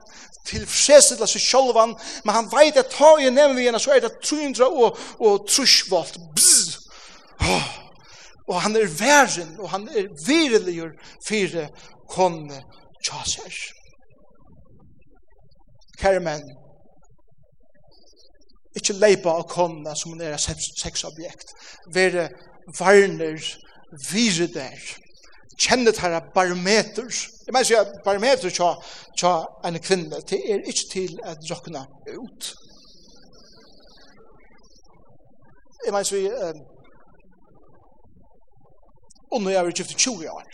[0.46, 4.98] tilfredsställa seg självan men han vet att ta ju nämligen så er det 300 og
[5.20, 6.18] och truschvolt.
[6.36, 6.78] Bzz.
[7.40, 7.91] Oh
[8.48, 10.92] og han er væren, og han er vireligur
[11.28, 11.70] fire
[12.10, 12.64] konne
[13.06, 13.58] tjaser.
[16.02, 16.48] Kære menn,
[18.76, 21.54] ikke leipa av konna som er sexobjekt,
[21.94, 22.30] være
[22.80, 23.40] varner,
[24.12, 24.80] vire der,
[25.62, 27.10] kjenne tæra barometer,
[27.46, 28.72] jeg mener sier barometer tja,
[29.20, 29.34] tja
[29.68, 31.84] en kvinne, det er ikke til at råkna
[32.18, 32.54] ut.
[35.86, 36.54] Jeg mener sier,
[39.32, 40.48] Og nå er vi vært 20 år.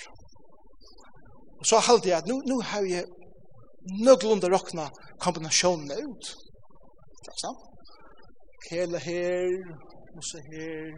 [1.57, 3.05] Og så halte jeg at nå, nå har jeg
[4.03, 4.89] nødlunda råkna
[5.23, 6.29] kombinasjonene ut.
[7.37, 7.57] Sånn?
[8.69, 9.55] Hele her,
[10.17, 10.93] og så her,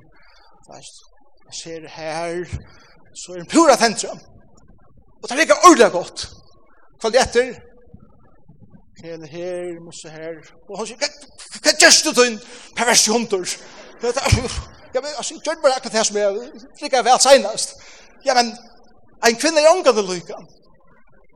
[0.69, 1.01] veist,
[1.49, 2.43] jeg ser her,
[3.15, 4.19] så er det pura tentrum.
[5.19, 6.25] Og det er ikke ordentlig godt.
[7.01, 7.53] Kvaliteter,
[9.03, 11.19] hele her, og her, og han sier,
[11.63, 12.41] hva gjørst du til en
[12.77, 13.57] perversi hundur?
[14.01, 14.78] Hva gjørst hundur?
[14.93, 17.75] Ja, men altså, gjør bare akkurat det som jeg liker vel senest.
[18.25, 18.47] Ja, men
[19.27, 20.39] en kvinne er unga det lykka.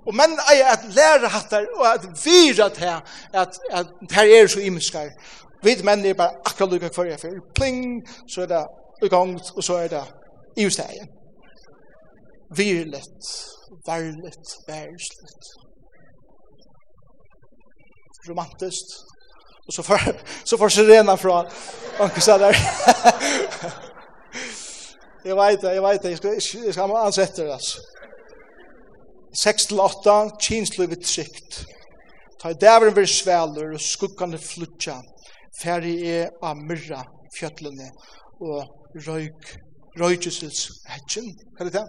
[0.08, 2.96] Og menn er at lære hattar og at vira det
[3.42, 5.10] at, at her er så imenskar.
[5.64, 7.44] Vi menn er bare akkurat lykka hver jeg fyrir.
[7.56, 8.64] Pling, så er det
[9.06, 10.04] ugongt, og så er det
[10.58, 11.08] i ustegjen.
[12.58, 13.24] Virlet,
[13.88, 15.44] varlet, værslet.
[18.30, 18.92] Romantiskt,
[19.68, 21.46] Och så får så får sirena från
[22.00, 22.58] Anke så där.
[25.24, 26.10] Jag vet det, jag vet det.
[26.10, 27.78] Jag ska jag ska ansätta det alltså.
[29.44, 31.66] 6 till 8 kinslivet sikt.
[32.44, 34.98] Ta dævren vir svelur og skuggande flutja.
[35.62, 37.00] Færi er av myrra
[37.38, 37.88] fjöllene
[38.44, 38.68] og
[39.06, 39.54] røyk,
[40.02, 41.30] røykjesils hetjen.
[41.56, 41.74] Hva er det?
[41.80, 41.88] det?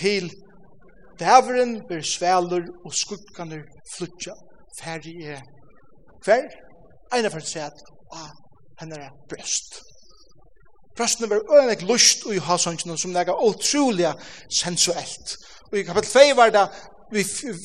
[0.00, 0.30] Til
[1.20, 3.60] dæveren ber svelur og skuggande
[3.92, 4.32] flutja
[4.80, 5.42] ferdig er
[6.24, 6.48] hver,
[7.14, 7.74] ene for seg
[8.14, 8.30] av
[8.80, 9.80] henne er brøst.
[10.96, 14.12] Brøstene var øynek lust i halsøngen som nega utrolig
[14.60, 15.36] sensuelt.
[15.72, 16.68] Og i kapitel 2 var det
[17.12, 17.24] vi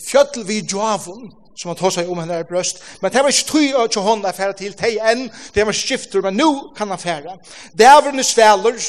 [0.09, 2.79] fjøttel vi djavun som han tar seg om henne er brøst.
[3.01, 6.23] Men det var ikke tøy og ikke hånda færa til teg enn, det var skifter,
[6.23, 7.35] men nu kan han færa.
[7.75, 8.79] Det er vrne sveler,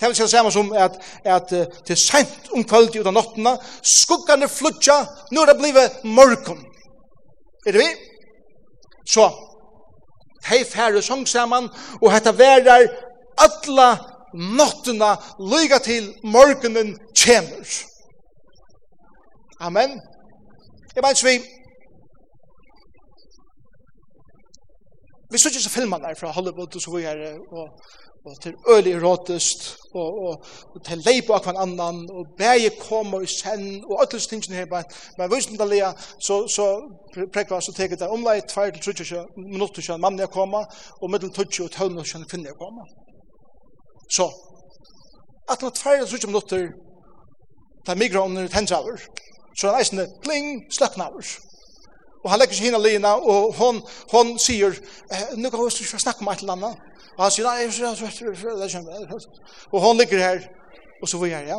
[0.00, 3.14] det vil si det samme som at, at uh, til sent om kvalitet ut av
[3.14, 3.54] nottena,
[3.86, 4.98] skuggane flutja,
[5.30, 6.58] nu er det blivet mørkum.
[7.66, 7.90] Er det vi?
[9.06, 9.26] Så,
[10.48, 11.68] hei færre sång saman,
[12.02, 12.88] og hetta værar
[13.44, 13.88] alla
[14.34, 15.14] nottuna
[15.52, 17.66] lyga til morgunen tjener.
[19.60, 20.00] Amen.
[20.94, 21.36] Jeg mener vi,
[25.32, 27.66] vi sitter så filmer der fra Hollywood og så videre, og
[28.24, 33.20] og til øyelig rådest, og, og, og til leip av hver annan, og bæge kommer
[33.20, 34.84] i senn, og alle tingene her, men,
[35.18, 35.90] men visen til lia,
[36.26, 36.66] så, så
[37.34, 40.62] prekva, så teker det omlai, tvær til 30 minutter kjønn mannen jeg koma,
[41.00, 42.86] og middel 20 og 12 minutter kjønn kvinne jeg koma.
[44.16, 44.30] Så,
[45.50, 46.68] at han tvær til 30 minutter,
[47.86, 49.02] ta migra under tensavur,
[49.58, 51.26] så er eisne, pling, sleppnavur.
[52.22, 54.76] Og han legger seg henne alene, og hon, hon sier,
[55.36, 56.74] nu kan vi snakke om et eller annet.
[57.16, 57.66] Og han sier, nei,
[59.72, 60.44] og hon ligger her,
[61.02, 61.58] og så var jeg, ja.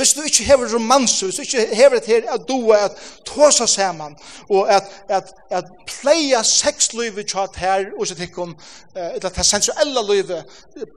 [0.00, 2.92] Hvis du ikke hever romanser, hvis du ikke hever det her at du er at
[3.26, 4.16] tåsa saman,
[4.50, 8.54] og at, at, at pleia sexlivet tjatt her, og så tikkum,
[8.96, 10.44] et at det sensuella livet,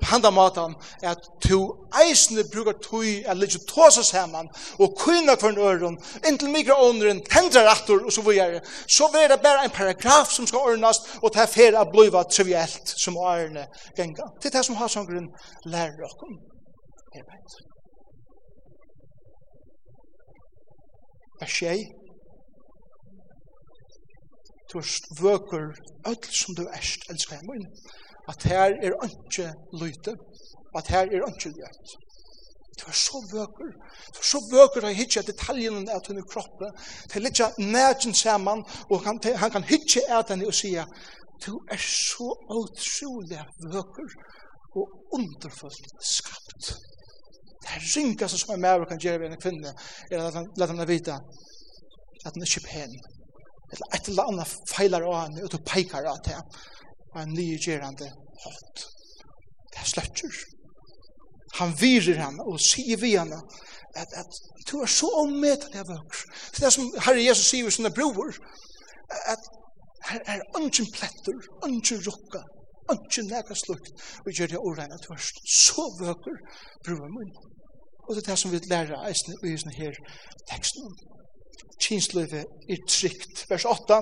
[0.07, 1.57] handa matan, at du
[2.03, 4.47] eisne brukar tui, at litt tåsa saman,
[4.79, 9.67] og kvinna kvarn øron, inntil mikroåneren, tendrar aktor, og så vire, så vire det bare
[9.67, 13.67] en paragraf som skal ordnast, og det er fer at bliva trivielt, som årene
[13.99, 14.31] genga.
[14.39, 15.29] Det er det som har grunn
[15.67, 16.39] lærer okkom.
[17.11, 17.72] Det er
[21.43, 21.91] vers 6.
[24.71, 25.65] Du erst vøker
[26.09, 27.67] alt som du erst, elsker jeg min,
[28.31, 29.47] at her er ikke
[29.81, 30.13] lyte,
[30.73, 31.87] og at her er ikke ljøt.
[32.79, 33.69] Du er så vøker,
[34.13, 36.71] du er så vøker at hitje detaljene av denne kroppen,
[37.03, 40.85] Det til litja nægen sammen, og han, han kan hitje av denne og sige,
[41.45, 42.29] du er så
[42.61, 43.43] utrolig
[43.75, 44.09] vøker
[44.79, 44.85] og
[45.17, 46.73] underfullt skapt.
[47.63, 49.73] Det er ringast som en mæver kan gjøre ved en kvinne,
[50.11, 51.17] er at han lett henne vite
[52.25, 52.95] at han er ikke pen.
[53.73, 56.39] Eller et eller annet feilar av henne, og du peikar av det.
[57.13, 58.09] Og en nye gjerande
[58.45, 58.85] hatt.
[59.73, 60.41] Det er sløtter.
[61.59, 63.39] Han virer henne og sier vi henne
[63.99, 64.39] at, at
[64.69, 66.23] du er så ommetelig av vøkker.
[66.51, 68.33] Det er det som Herre Jesus sier i sine bror,
[69.33, 69.51] at
[70.09, 72.41] her er ungen pletter, ungen rukka,
[72.91, 73.91] ikke nægge slukt,
[74.25, 75.41] og gjør det åregne tørst.
[75.65, 76.35] Så vøker
[76.85, 77.33] bruer munn.
[78.07, 79.93] Og det er det som vi lærer eisne i denne her
[80.51, 80.95] teksten om.
[81.83, 83.45] Kinsløyve er trygt.
[83.49, 83.99] Vers 8.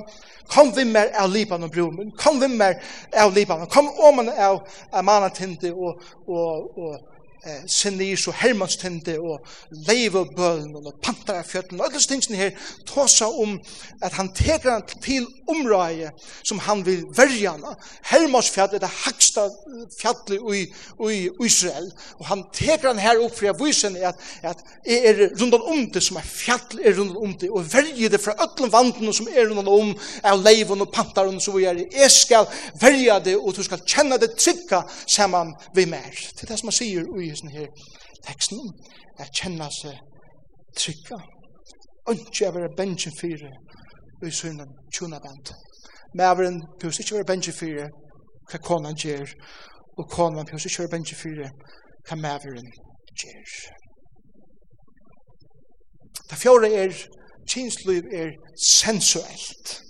[0.50, 2.12] Kom vi mer av Libanon, bror min.
[2.18, 2.78] Kom vi mer
[3.14, 3.70] av Libanon.
[3.70, 4.62] Kom om man av
[4.94, 7.11] Amanatinde og, og, og
[7.46, 9.46] eh, Sinis og hermannstinde og
[9.88, 12.52] leivebølen og pantarafjøtten og alle tingene her
[12.88, 13.58] tåsa om
[14.02, 16.12] at han teker han til området
[16.44, 17.80] som han vil verja han.
[18.12, 19.48] Hermannsfjallet er det haksta
[20.00, 20.64] fjallet i,
[21.12, 25.62] i Israel og han teker han her opp for jeg viser at, at er rundan
[25.62, 29.14] om det som er fjall er rundan om det og verje det fra ötlen vanden
[29.14, 32.48] som er rundan om av leivon og pantaren og så vi er jeg skal
[32.82, 36.12] verja det og du skal kjenne det trygga saman vi mer.
[36.12, 37.68] Det er det som han sier i i sånne her
[38.28, 38.62] teksten,
[39.20, 39.98] at kjenne seg
[40.78, 41.20] trygga.
[42.12, 43.52] Ønske jeg være bensjen fire
[44.28, 45.54] i sønnen tjona band.
[46.18, 47.90] Mæveren pjøs ikke være bensjen fire
[48.52, 49.30] hva konan gjør,
[49.98, 51.52] og konan pjøs ikke være bensjen fire
[52.08, 52.68] hva maveren
[53.22, 53.56] gjør.
[56.30, 56.94] Det fjore er,
[57.48, 58.30] kinsliv er
[58.82, 59.82] sensuelt.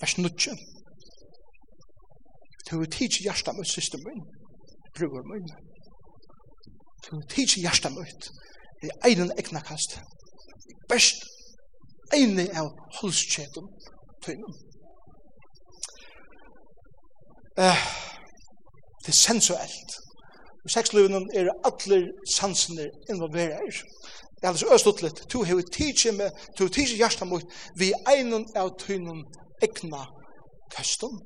[0.00, 0.54] Vers nutje.
[2.66, 4.22] Du vil tidsi hjertet mot systemen,
[4.94, 5.48] bror min.
[7.10, 8.28] Du tidsi hjarta møyt.
[8.82, 9.98] Det er einen egna kast.
[10.88, 11.24] Best
[12.12, 13.66] eine av holskjetum
[14.24, 14.54] tøynum.
[17.58, 17.82] Eh,
[19.04, 19.90] det er sensuelt.
[20.66, 22.04] I sexløvnum er allir
[22.36, 23.82] sansene involverer.
[24.36, 25.24] Det er altså østutlet.
[25.30, 27.46] Tu hever tidsi med, tu tidsi hjarta møyt
[27.76, 29.24] vi einen av tøynum
[29.62, 30.06] egna
[30.76, 31.18] kastum.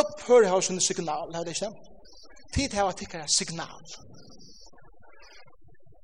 [0.00, 1.72] Öpp hör hör signal, hör det ikke?
[2.54, 3.84] Tid hava tikkara signal.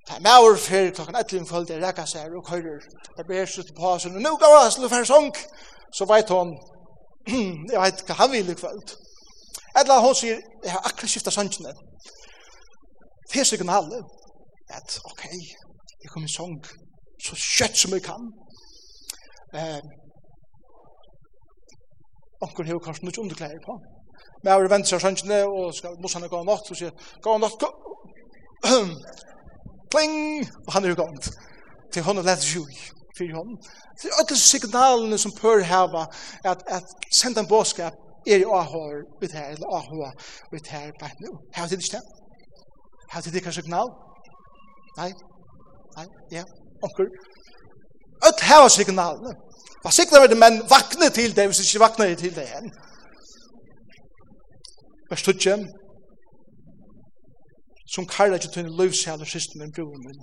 [0.09, 2.83] Ta maur fer klokkan 11 um kvöld er reka seg og køyrir.
[3.17, 5.33] Ta ber sut på så nu går han slu fer song.
[5.97, 6.53] Så veit hon
[7.73, 8.97] jeg veit hva han vil i kvöld.
[9.81, 11.73] Ella hon sier jeg har akkurat skifta sangene.
[13.33, 13.89] Det er signal
[14.77, 15.25] at ok,
[16.03, 16.57] jeg kommer i song
[17.25, 18.29] så kjøtt som jeg kan.
[19.57, 19.83] Eh,
[22.45, 23.75] Onkur hefur kanskje nukkje underklæder på.
[24.43, 26.93] Men jeg har vendt seg sangene og skal morsene gå natt og sier
[27.25, 27.71] gå natt, gå
[29.95, 31.17] kling, og han er i gang.
[31.93, 32.77] Til hon er lett jui,
[33.19, 33.57] fyrir hon.
[34.01, 36.07] Til alle signalene som pør hava,
[36.45, 36.87] at, at
[37.21, 40.11] senda en båskap, er i ahår ut her, eller ahåa
[40.55, 41.31] ut her, bare nu.
[41.55, 42.05] Her til det ikke det?
[43.13, 43.91] Her til det ikke signal?
[44.97, 45.11] Nei,
[45.97, 46.45] nei, ja,
[46.87, 47.11] onker.
[48.27, 49.35] Öll hava signalene.
[49.83, 52.71] Hva signaler det, men vakne til det, hvis ikke vakne til det igjen.
[55.11, 55.33] Vers 2,
[57.95, 60.23] som karla ikke tøyne løvsæler siste min bror min.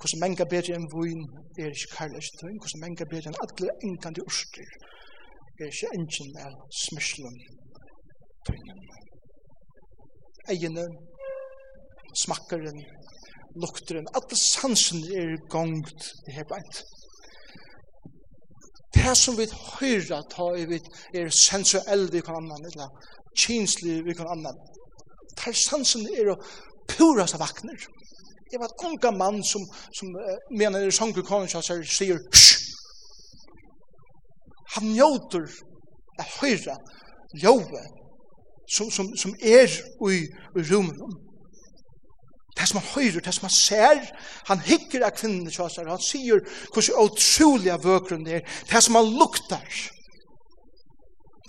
[0.00, 1.26] Hvordan menga bedre enn vun
[1.60, 4.70] er ikke karla ikke tøyne, hvordan menga bedre enn atle engande urster
[5.60, 6.54] er ikke engin av
[6.84, 7.36] smyrslen
[8.48, 8.78] tøyne.
[10.52, 10.86] Egene,
[12.24, 12.80] smakkeren,
[13.62, 16.82] lukteren, atle sansen er gongt i her beint.
[18.94, 19.46] Det som vi
[19.78, 20.78] høyra ta i vi
[21.18, 22.90] er sensuell vi kan annan, eller
[23.38, 24.58] kinslig vi kan annan.
[25.38, 26.36] Det er sansen er å
[26.96, 27.78] pura sa vakner.
[28.50, 29.62] Det var et unga mann som,
[29.96, 32.58] som uh, mener i Sankt Kongen sier, Shh!
[34.76, 35.48] Han njóter
[36.20, 36.76] at høyra
[37.36, 37.82] ljóve
[38.68, 39.68] som, som, som er
[40.08, 40.20] i,
[40.58, 41.18] i rummen.
[42.56, 44.00] Det som han høyrer, det som han ser,
[44.48, 46.40] han hikker av kvinnen, han sier
[46.72, 49.64] hvordan utrolig av vøkeren det er, det som han luktar,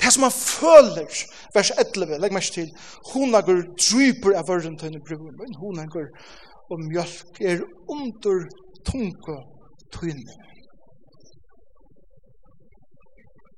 [0.02, 1.10] Det som han føler,
[1.56, 2.70] vers 11, legg meg til,
[3.14, 6.12] hun har gått dryper av verden til tøyne bruen, men hun har gått
[6.72, 7.60] og mjölk er
[7.96, 8.48] under
[8.90, 9.38] tunga
[9.96, 10.36] tøyne.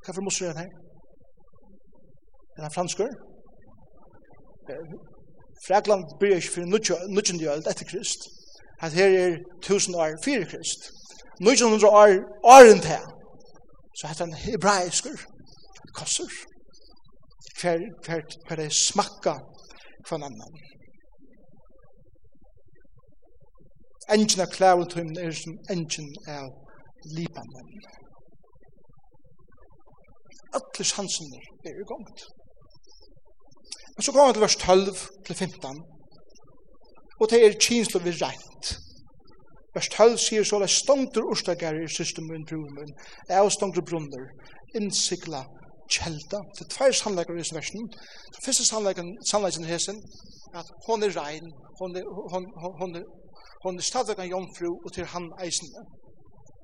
[0.04, 0.74] Hva for mosser er den her?
[2.58, 3.12] Er det franskur?
[5.68, 6.72] Fragland blir ikke for
[7.16, 8.28] nudgjende jøld etter Krist.
[8.82, 10.92] At Her er tusen år fyrir Krist.
[11.42, 12.12] Nudgjende år
[12.56, 13.04] årent til.
[13.98, 15.18] Så heter han hebraisker,
[15.98, 16.32] kosser.
[17.62, 19.36] Fer, fer, fer det smakka
[20.08, 20.58] kvann annan.
[24.14, 26.50] Engin av klæven til er som engin av
[27.18, 27.72] lipanen.
[30.60, 31.32] Atlis hansen
[31.66, 32.28] er i gongt.
[33.96, 35.84] Men så kommer vi til vers 12 til 15.
[37.20, 38.66] Og det er kinslo vi rent.
[39.76, 42.92] Vers 12 sier så, stongter orsdagar i systemen brunnen,
[43.30, 44.28] er stongter brunner,
[44.76, 45.44] innsikla
[45.90, 46.40] kjelda.
[46.56, 47.88] Det er tvær sannleikar i disse versen.
[48.36, 50.02] Den første sannleikar i hesen,
[50.60, 51.48] at hon er rein,
[51.80, 52.44] hon er, hon,
[52.80, 53.04] hon, er,
[53.64, 55.82] hon er stadigvæk en jomfru og til han eisende.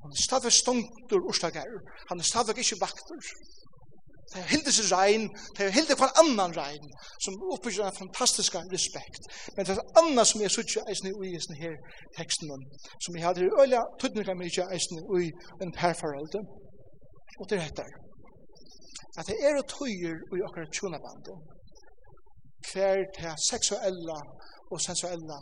[0.02, 1.72] Hon er stadigvæk stongtur urslagær,
[2.10, 3.22] han er stadigvæk ikke vaktur.
[4.34, 5.24] Det er hildes rein,
[5.58, 6.86] det er hildes hver annan rein,
[7.24, 9.24] som oppbygger en fantastisk respekt.
[9.56, 11.74] Men det er annan som jeg sutja eisne i eisne her
[12.18, 12.54] teksten,
[13.04, 15.28] som jeg hadde i øyla tøtninga mykje eisne i
[15.64, 16.40] en perforholde,
[17.40, 17.92] og det er etter
[19.20, 21.38] at det er tøyer i okkar tjonabandet
[22.72, 24.20] hver til seksuella
[24.72, 25.40] og sensuella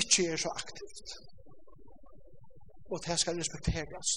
[0.00, 1.08] ikke er så aktivt.
[2.92, 4.10] Og det skal respekteres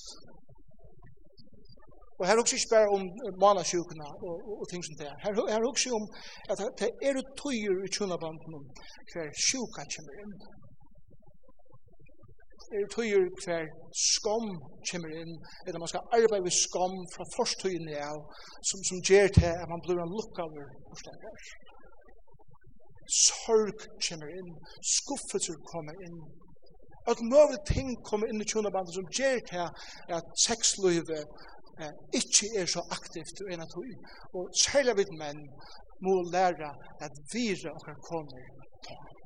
[2.19, 3.01] og her også ikke bare om
[3.43, 5.17] manasjukene og, og, og ting som det er.
[5.23, 6.05] Her, her også om
[6.51, 8.63] at det er tøyer i tjonabanden
[9.11, 10.33] hver sjuka kommer inn
[12.75, 14.47] er tøyer hver skam
[14.89, 15.33] kommer inn,
[15.65, 18.19] eller man skal arbeide ved skam fra forstøyene av,
[18.69, 21.47] som, som gjør til at man blir en lukkaver forstekker.
[23.17, 24.51] Sorg kommer inn,
[24.97, 26.19] skuffelser kommer inn,
[27.11, 29.63] at noen ting kommer inn i tjonabandet som gjør til
[30.17, 31.23] at sexlivet
[31.79, 33.93] eh, ikke er så aktivt og en av tog.
[34.35, 35.45] Og særlig vidt menn
[36.03, 36.73] må lære
[37.07, 38.51] at vire og koner
[38.83, 39.16] tar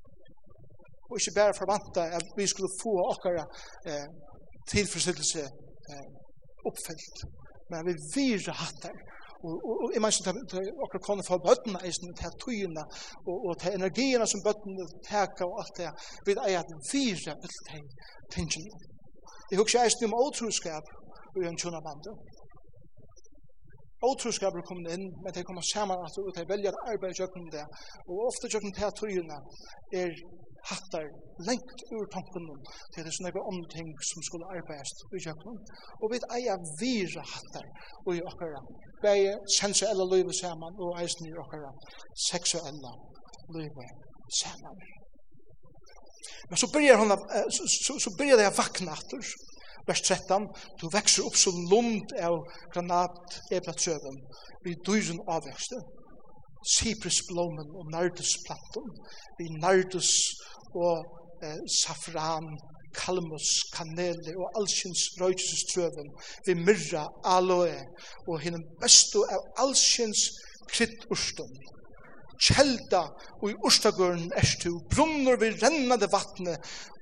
[1.11, 3.43] og ikke bare forvante at vi skulle få okkara
[3.89, 4.07] eh,
[4.73, 5.43] tilfredsstillelse
[5.91, 6.07] eh,
[6.69, 7.17] oppfyllt.
[7.71, 8.95] Men vi virra hattar.
[9.47, 10.53] Og, og, og jeg mener at
[10.83, 12.83] okkara kunne få bøttene i eisen, til tøyene
[13.29, 15.91] og, og til energiene som bøttene teker og alt det.
[16.25, 17.81] Vi er at virra alt det
[18.35, 18.71] tingene.
[19.49, 20.85] Jeg husker eisen om åtroskap
[21.35, 22.15] og en tjona bandet.
[24.09, 27.65] Åtroskap er kommet inn, men de kommer sammen at de velger arbeid i kjøkken det.
[28.09, 29.37] Og ofte kjøkken til tøyene
[30.01, 30.15] er
[30.69, 31.05] hattar
[31.47, 32.61] lengt ur tankunum
[32.93, 35.57] til þessu om ting som skulle arbeidast i kjøkken.
[36.01, 37.67] Og vi eier vire hattar
[38.13, 38.61] i okkara,
[39.03, 41.71] bæði sensuelle løyve saman og eisen i okkara
[42.29, 42.91] seksuelle
[43.55, 43.87] løyve
[44.41, 44.83] saman.
[46.49, 47.15] Men så byrjar hon,
[47.55, 49.25] så, så, så byrjar det vakna atur,
[49.87, 50.47] vers 13,
[50.81, 52.37] du vekser opp så lund av
[52.73, 54.19] granat eblatrøven,
[54.65, 55.79] vi dyren avvekste,
[56.67, 58.91] siprusblommen og nardusplatten,
[59.39, 60.11] vi nardus
[60.75, 61.05] og
[61.43, 62.51] eh, safran,
[62.95, 66.11] kalmus, kanele og allsins røykesestrøven,
[66.45, 67.77] vi myrra, aloe
[68.27, 70.27] og hinn bestu av allsins
[70.71, 71.53] kryddurstun.
[72.41, 73.03] Kjelda
[73.39, 76.55] og i urstagøren erstu, brunner vi rennade vattne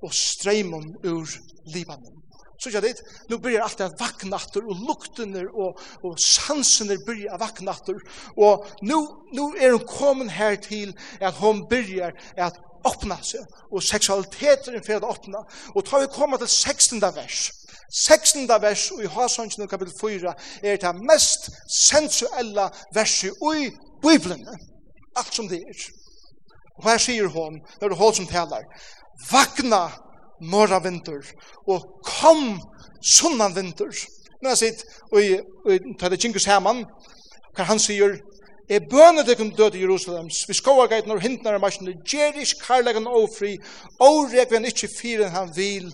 [0.03, 1.37] og streimum ur
[1.73, 2.28] livanen.
[2.63, 7.37] Så jag det, nu börjar allt att vakna åter och luktener och och är börjar
[7.37, 7.99] vakna åter
[8.35, 8.95] och nu
[9.31, 13.39] nu är hon kommen här till att hon börjar att öppna sig
[13.71, 15.39] och sexualiteten för att öppna
[15.73, 17.51] och tar vi komma till 16:e vers.
[17.91, 21.49] 16 vers i Hasongen kapitel 4 är det mest
[21.89, 24.47] sensuella verset i Bibeln.
[25.15, 25.75] Allt som det är.
[26.77, 28.63] Och här säger hon, när du håll som talar,
[29.31, 29.91] vakna
[30.41, 31.25] norra vinter,
[31.67, 32.59] og kom
[33.03, 33.91] sunnan vinter.
[34.41, 36.85] Men jeg sier, og i tar det Genghis Haman,
[37.55, 38.19] hva han sier,
[38.69, 42.67] Jeg bønner deg om døde Jerusalems, vi skoar gait når hintene er marsjene, gjer ikke
[42.67, 43.55] karlagen ofri,
[43.97, 45.87] og rekven ikke fyren han vil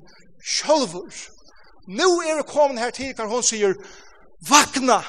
[0.43, 1.07] sjolvur.
[1.87, 3.77] Nå er det kommet her til hva hun sier,
[4.49, 4.99] vakna,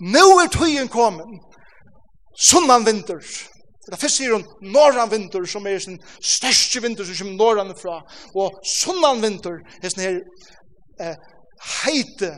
[0.00, 1.44] nå er tøyen kommet,
[2.40, 3.20] sunnan vinter,
[3.84, 8.00] Det fyrst sier hun norran vinter som er sin største vinter som kommer norran fra
[8.34, 10.20] og sunnan vinter er sin her
[11.00, 11.16] eh,
[11.84, 12.30] heite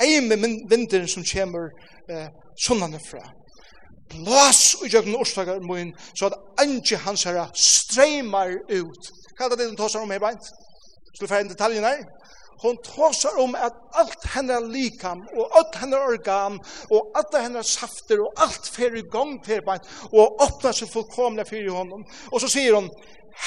[0.00, 0.38] eime
[0.70, 1.70] vindur som kommer
[2.10, 2.28] eh,
[2.66, 3.24] sunnan fra
[4.12, 9.64] blås og jøgn orsakar mun så at anki hans herra streymar ut Hva er det
[9.66, 10.44] du tåsar om her beint?
[11.14, 12.04] Skal vi fære detaljen her?
[12.62, 16.58] hon tåsar om at alt hennar likam og alt hennar organ
[16.90, 19.62] og alt hennar safter og alt fer i gong per
[20.12, 22.04] og åpna seg fullkomna fyrir honom.
[22.32, 22.90] Og så sier hon,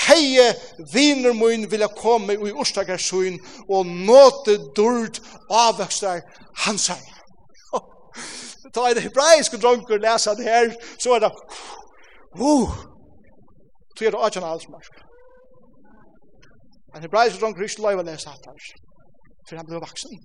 [0.07, 0.47] heie
[0.93, 3.39] viner mun vilja komme i orsdagarsuin
[3.69, 6.21] og nåte dord avvekstar
[6.65, 7.05] her.
[8.73, 11.31] Ta en hebraisk dronker lesa det her, så er det,
[12.39, 12.75] uh,
[13.95, 14.99] så er det 18 halsmarsk.
[16.95, 18.86] En hebraisk dronker ikke lov å lese her
[19.47, 20.19] for han blev vaksen.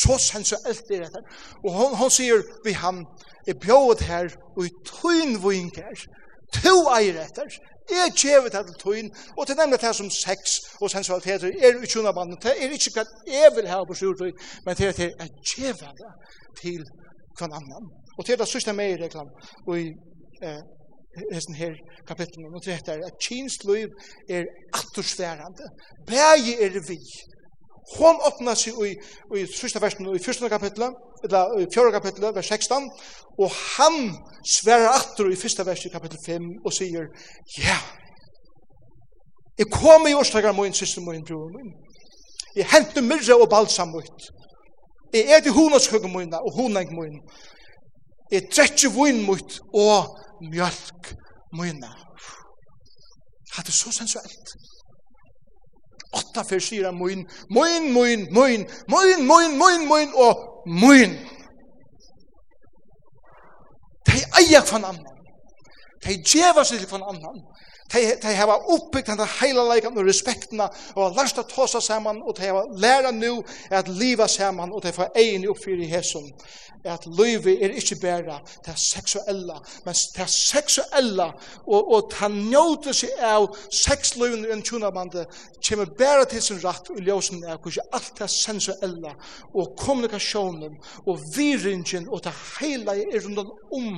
[0.00, 1.20] Så sensuelt er dette.
[1.64, 3.04] Og hon, hon sier vi ham,
[3.46, 6.06] er bjået her, og i tøyn vinker,
[6.54, 7.48] to eier etter,
[7.92, 11.86] er kjevet her til tøyn, og til nemlig det som sex og sensualitet er i
[11.86, 12.12] tjona
[12.44, 14.32] det er ikke hva jeg vil ha på sjurtøy,
[14.64, 16.12] men det er til jeg kjevet det
[16.62, 16.80] til
[17.38, 17.90] hver annan.
[18.18, 19.30] Og til det sørste med i reglene,
[19.66, 19.88] og i
[20.42, 20.62] eh,
[21.32, 21.74] hesten her
[22.08, 23.88] kapitlen, og til dette er at kins liv
[24.30, 24.44] er
[24.78, 25.66] attersværende,
[26.06, 26.98] bæge er vi,
[27.92, 28.94] Hon åpna seg i,
[29.36, 32.88] i første versen, i første kapitlet, eller i fjøre kapitlet, vers 16,
[33.38, 33.98] og han
[34.56, 37.10] sverar atter i første versen i kapittel 5 og sier,
[37.58, 37.76] ja,
[39.58, 41.70] jeg kom i årsdagar min, syster min, bror min.
[42.56, 44.30] Jeg hentet myrre og balsam ut.
[45.14, 47.20] Jeg er til hunaskukken min, og hunang min.
[48.32, 50.18] Jeg trekker vinn mot, og
[50.50, 51.14] mjölk
[51.60, 51.84] min.
[53.54, 54.56] Hatt er så sensuelt
[56.14, 61.18] åtta för syra moin, moin, moin, moin, moin, moin, moin, moin och moin.
[64.06, 65.06] De eier kvann annan.
[66.04, 67.40] De djeva seg kvann annan
[67.94, 71.84] de, de har oppbyggt denne hele leikene og respektene, og har lært å ta seg
[71.86, 73.38] sammen, og de har lært nå
[73.70, 76.30] at livet sammen, og de får egen oppfyr i hesen,
[76.84, 81.30] at livet er ikke bare det seksuelle, men det seksuelle,
[81.64, 86.90] og, og ta njøte seg av sexlivet i en tjonabandet, kommer bare til sin rett
[86.92, 89.14] og ljøsen av hvordan alt det sensuelle,
[89.54, 90.76] og kommunikasjonen,
[91.06, 93.94] og viringen, og det hele er rundt om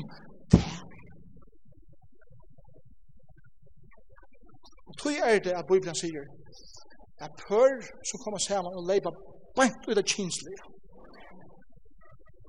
[0.53, 0.66] det.
[5.01, 6.24] tog er det at Bibelen sier
[7.24, 7.74] at pør
[8.09, 9.11] som kommer sammen og leipa
[9.59, 10.62] bænt ut av kinslige.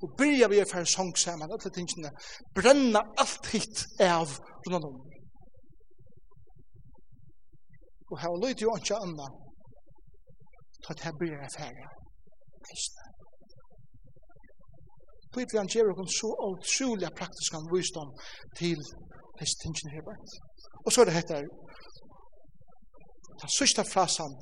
[0.04, 2.12] Og byrja vi er færre sång saman alle tingene,
[2.58, 3.80] brenna alt hitt
[4.14, 4.30] av
[4.70, 4.98] rundt om.
[8.12, 9.28] Og her løyde jo ikke anna,
[10.84, 11.88] ta at her byrja er færre
[12.68, 13.06] kristne.
[15.36, 18.12] Bibelen gjør oss så utrolig praktisk han visdom
[18.60, 18.80] til
[19.40, 20.06] disse tingene her.
[20.86, 21.50] Og så er det heter
[23.42, 24.34] den sørste frasen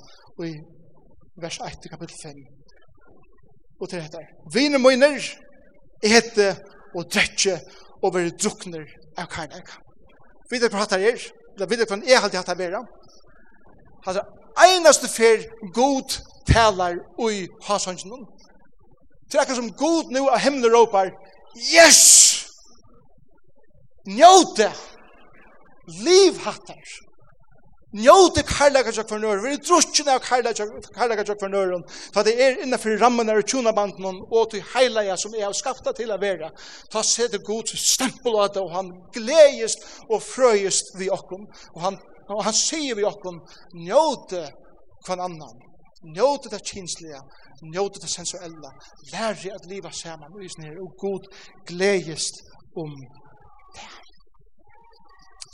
[0.45, 0.51] i
[1.41, 2.43] vers 1 kapitel 5.
[3.81, 4.21] Og til dette.
[4.53, 5.19] Viner møyner,
[6.03, 6.47] ete
[6.95, 7.57] og drekje
[8.03, 8.85] og være drukner
[9.17, 9.73] av karnak.
[10.51, 11.19] Vi det prater er,
[11.55, 12.81] eller vi det hva er alltid hatt av vera.
[14.05, 14.23] Altså,
[14.67, 15.43] einaste fer
[15.75, 16.15] god
[16.47, 18.23] talar ui hashansjonen.
[19.31, 21.09] Til akkur som god nu av himmelen råpar,
[21.73, 22.01] yes!
[24.07, 24.69] Njóte!
[26.05, 26.85] Liv hattar!
[27.95, 32.57] Njóti karlaga tjokk for nøren, veri drusjina av karlaga tjokk for nøren, ta det er
[32.65, 36.49] innanfor rammen av tjunabanden og til heilaja som er skapta til å vera.
[36.91, 41.99] Ta seg god stempel av det, og han gledjist og frøyist vi okkom, og han,
[42.35, 43.39] og han sier vi okkom,
[43.87, 44.43] njóti
[45.05, 45.61] kvann annan,
[46.17, 47.21] njóti det kinslige,
[47.71, 48.73] njóti det sensuella,
[49.13, 51.31] læri at liva saman, og god
[51.71, 52.43] gledjist
[52.75, 52.91] om
[53.77, 53.87] det.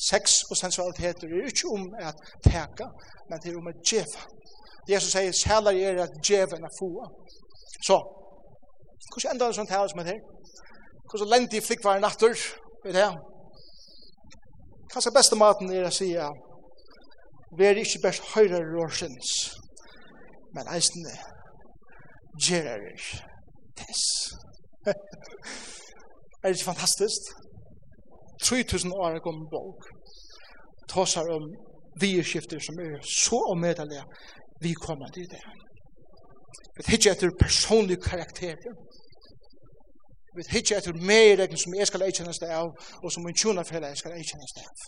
[0.09, 2.87] Sex og sensualitet er ikke om at teka,
[3.29, 4.23] men det er om at djeva.
[4.89, 7.05] Jesus sier, sælar er at djeva enn at fua.
[7.87, 7.97] Så,
[9.11, 10.21] hvordan enda det sånn her som er her?
[11.09, 12.33] Hvordan lendi i flikvaren natter,
[12.85, 13.19] vet jeg?
[14.93, 16.09] Kanskje beste maten er å si,
[17.57, 19.31] vi er ikke best høyre råsins,
[20.55, 21.13] men eisne,
[22.39, 23.05] djerar er
[23.79, 24.03] tess.
[24.87, 27.31] er det ikke fantastisk?
[28.43, 29.79] 3000 år gammel bok
[30.93, 31.43] tossar om
[31.99, 34.03] virkskifter som er så omedelig
[34.61, 35.43] vi kommer til det.
[36.77, 38.55] Vi hittar etter personlig karakter.
[40.35, 42.69] Vi hittar etter meirregn som jeg skal eikjennast av,
[43.03, 44.85] og som min tjona fella jeg skal av.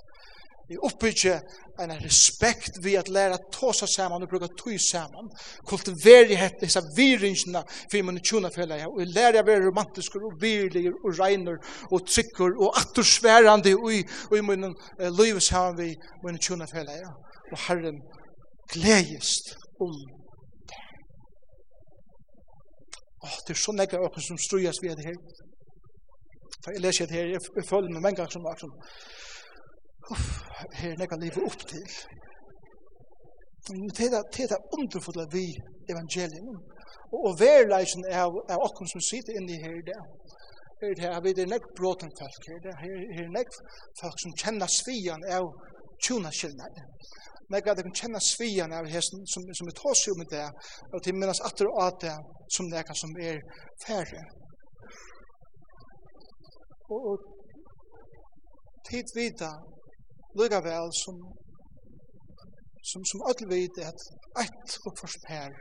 [0.69, 1.39] Vi oppbygger
[1.81, 5.27] en respekt vi at læra tåsa saman og bruka tøy saman.
[5.67, 8.87] Kultiveri hette disse viringsene for imen tjona fellega.
[8.87, 11.59] Og læra å være romantiske og virlige og regner
[11.91, 17.11] og trykker og attersværande og min uh, livet saman vi imen tjona fellega.
[17.51, 17.99] Og Herren
[18.73, 19.91] gledjest om
[20.69, 20.83] det.
[23.23, 25.19] Åh, det er så nekka åkken som strujas vi er det her.
[26.71, 28.71] Jeg leser det her, jeg føler meg mange ganger som
[30.11, 30.27] uff,
[30.79, 31.87] her er nekka livet opp til.
[33.97, 35.45] Det er det underfodlet vi
[35.89, 36.47] evangelien.
[37.13, 40.01] Og og verleisen er okken som sitter inni her i det.
[41.01, 42.71] Her er vi det nekk bråten folk her.
[42.81, 43.51] Her er nekk
[44.01, 45.45] folk som kjenner svian av
[46.03, 46.79] tjuna skillnad.
[47.53, 50.47] Nekk at de kan kjenne svian av hesten som, som er tås jo med det,
[50.91, 52.15] og til minnes atter og at det
[52.55, 53.39] som nekka som er
[53.85, 54.23] færre.
[56.91, 57.17] Og, og
[58.89, 59.53] tid vita
[60.39, 61.19] lykkavel som
[62.91, 64.07] som som öll veit at
[64.43, 65.51] eitt uppforspær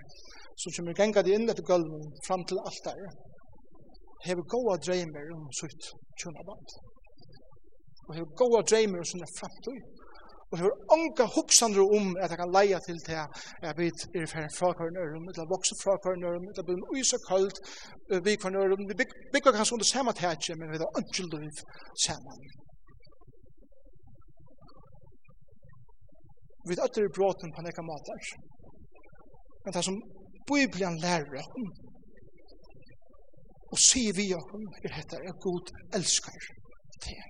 [0.63, 3.21] som kemur ganga inn etter gulven fram til altaret
[4.27, 6.79] hevur góða dreymir um sutt tjónaband
[8.09, 9.83] og hevur góða dreymir um sinna framtíð.
[10.51, 13.21] Og hevur onga hugsanir um at han kan leia til til
[13.69, 17.59] at vit er fer frá kornørum til vaksa frá kornørum til bum uysa kalt
[18.27, 21.63] við kornørum við big big kanskje under samatætje men við er ønskildrif
[22.05, 22.43] saman.
[26.69, 28.23] vi øtter bråten på nekka matar.
[29.65, 29.97] Men det som
[30.51, 31.67] Bibelen lærer om,
[33.73, 36.43] og sier vi om, er dette er god elskar
[37.05, 37.23] til.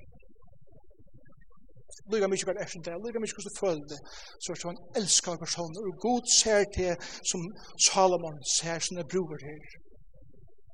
[2.12, 4.00] Lyga mykje hver eftir det, lyga mykje hver det, føler det,
[4.42, 6.92] så er det en elskar person, og god ser til
[7.30, 7.44] som
[7.86, 9.62] Salomon ser sine bror her,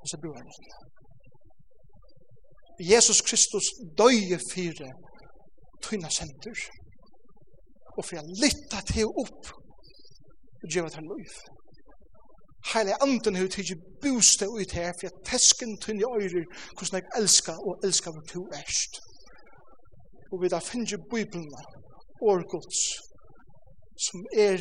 [0.00, 0.48] og så bror han.
[2.92, 3.66] Jesus Kristus
[4.00, 4.88] døye fire
[5.84, 6.58] tøyna senter,
[7.98, 9.42] og for jeg lytta til opp
[10.62, 11.32] og gjør at han liv.
[12.72, 16.44] Heile anden har tidsi boste ut her, for jeg tesken tunne øyrer
[16.76, 18.92] hvordan jeg elskar og elskar hvor to erst.
[20.32, 21.48] Og vi da finner Bibelen
[22.28, 22.80] og Guds
[24.06, 24.60] som er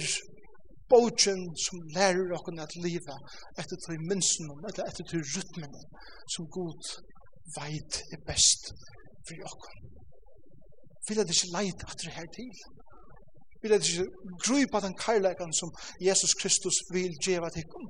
[0.90, 3.16] bogen som lærer okken at liva
[3.62, 5.76] etter til minsen, etter etter til rytmen
[6.34, 6.82] som god
[7.58, 8.72] veit er best
[9.28, 9.78] for okken.
[11.08, 12.50] Vil jeg ikke leite at det her til?
[13.62, 14.06] Vi leder ikke
[14.46, 15.70] grupa den karlækan som
[16.08, 17.86] Jesus Kristus vil djeva tikkum.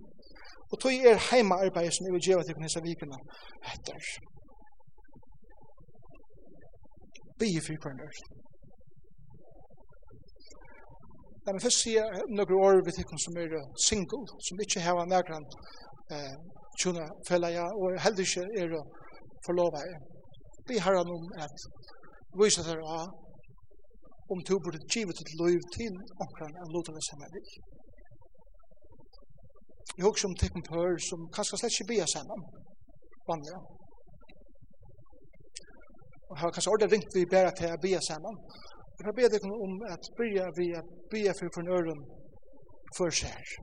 [0.72, 3.18] Og tog er heimaarbeid som vi djeva tikkum hessa vikina
[3.74, 4.01] etter.
[7.39, 8.13] Be i frikvarnar.
[11.45, 12.01] Jeg vil først sige
[12.38, 13.51] noen år vi tikkum som er
[13.88, 15.45] single, som ikke har nekran
[16.13, 16.36] eh,
[16.80, 18.74] tjuna fellaja, og heller ikke er
[19.45, 19.80] forlova.
[20.68, 21.55] Be herran om at
[22.41, 23.05] vise dere av
[24.32, 27.49] om du burde givet ditt liv til omkring av lotene som er vil.
[29.97, 32.41] Jeg husker om tippen på her som kanskje slett ikke blir sammen,
[33.30, 33.55] vanlig.
[36.30, 38.36] Og har kanskje ordet ringt vi bare til å bli sammen.
[38.97, 42.01] Jeg har bedt deg om at byrja vi at byrja for for nøren
[42.97, 43.55] for seg.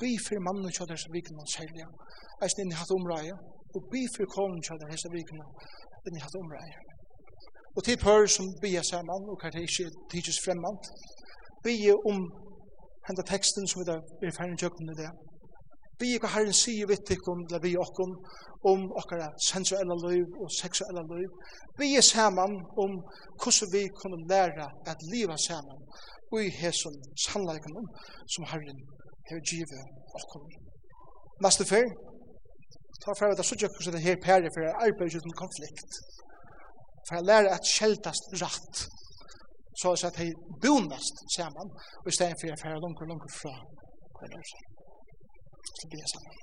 [0.00, 1.84] Be for mannen og kjødder som vi kan selge.
[1.84, 3.36] Jeg er snill i hatt omrøye.
[3.74, 5.38] Og be for konen kjødder som vi kan
[6.06, 6.91] inn viken og særlig.
[7.76, 10.76] Og til pør som bia saman, og kvar det ikkje tidsjes fremman,
[11.64, 12.18] bia om
[13.08, 13.96] henda teksten som vi da
[14.26, 15.10] er ferdig tjøkken i det.
[16.00, 18.12] Bia hva herren sier vitt ikon, eller bia okkon,
[18.72, 21.30] om okkara sensuella liv og seksuella liv.
[21.78, 22.54] Bia saman
[22.84, 22.92] om
[23.40, 25.82] hvordan vi kunne læra at liva saman,
[26.32, 27.88] og i hesson sannleikon
[28.34, 28.80] som herren
[29.28, 29.82] hever givet
[30.18, 30.48] okkon.
[31.44, 31.88] Neste fyr,
[33.02, 35.90] ta fyrir at det er suttjøkken som det her pære for arbeid uten konflikt
[37.06, 38.76] for jeg lærer at skjeltast rett,
[39.80, 41.68] så at jeg bonast sammen,
[42.02, 43.54] og i stedet for jeg færer og langt fra
[44.18, 44.60] hverandre.
[45.78, 46.34] Så blir jeg sammen.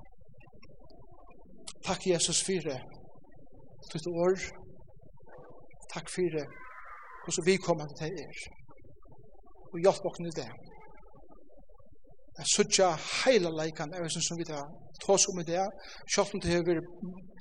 [1.87, 2.79] Takk Jesus for det.
[3.91, 4.37] Tutt år.
[5.93, 6.47] Takk for det,
[7.23, 8.37] hvordan vi kommer til er.
[9.71, 10.49] Og hjelp oss nu det
[12.39, 12.89] at suttja
[13.23, 14.67] heila leikan er som vi tar
[15.05, 15.65] tås om det,
[16.13, 16.87] sjålt om det har vært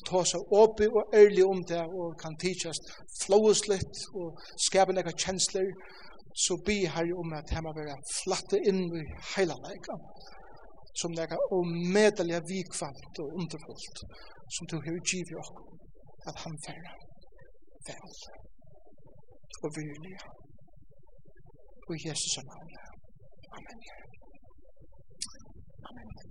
[0.09, 2.91] tås av åpi og ærlig om det, og kan tidsast
[3.23, 5.71] flowes litt, og skapen ega kjensler,
[6.45, 10.03] så bi her om at jeg må være flatte inn i heila leikan,
[11.01, 14.05] som nega og medelige vikvalt og underfullt,
[14.57, 15.47] som du har givet jo
[16.29, 16.99] at han færre
[17.89, 18.13] vel
[19.63, 20.21] og virlige
[21.89, 22.81] og Jesus er navnet.
[23.57, 23.79] Amen.
[25.91, 26.28] Amen.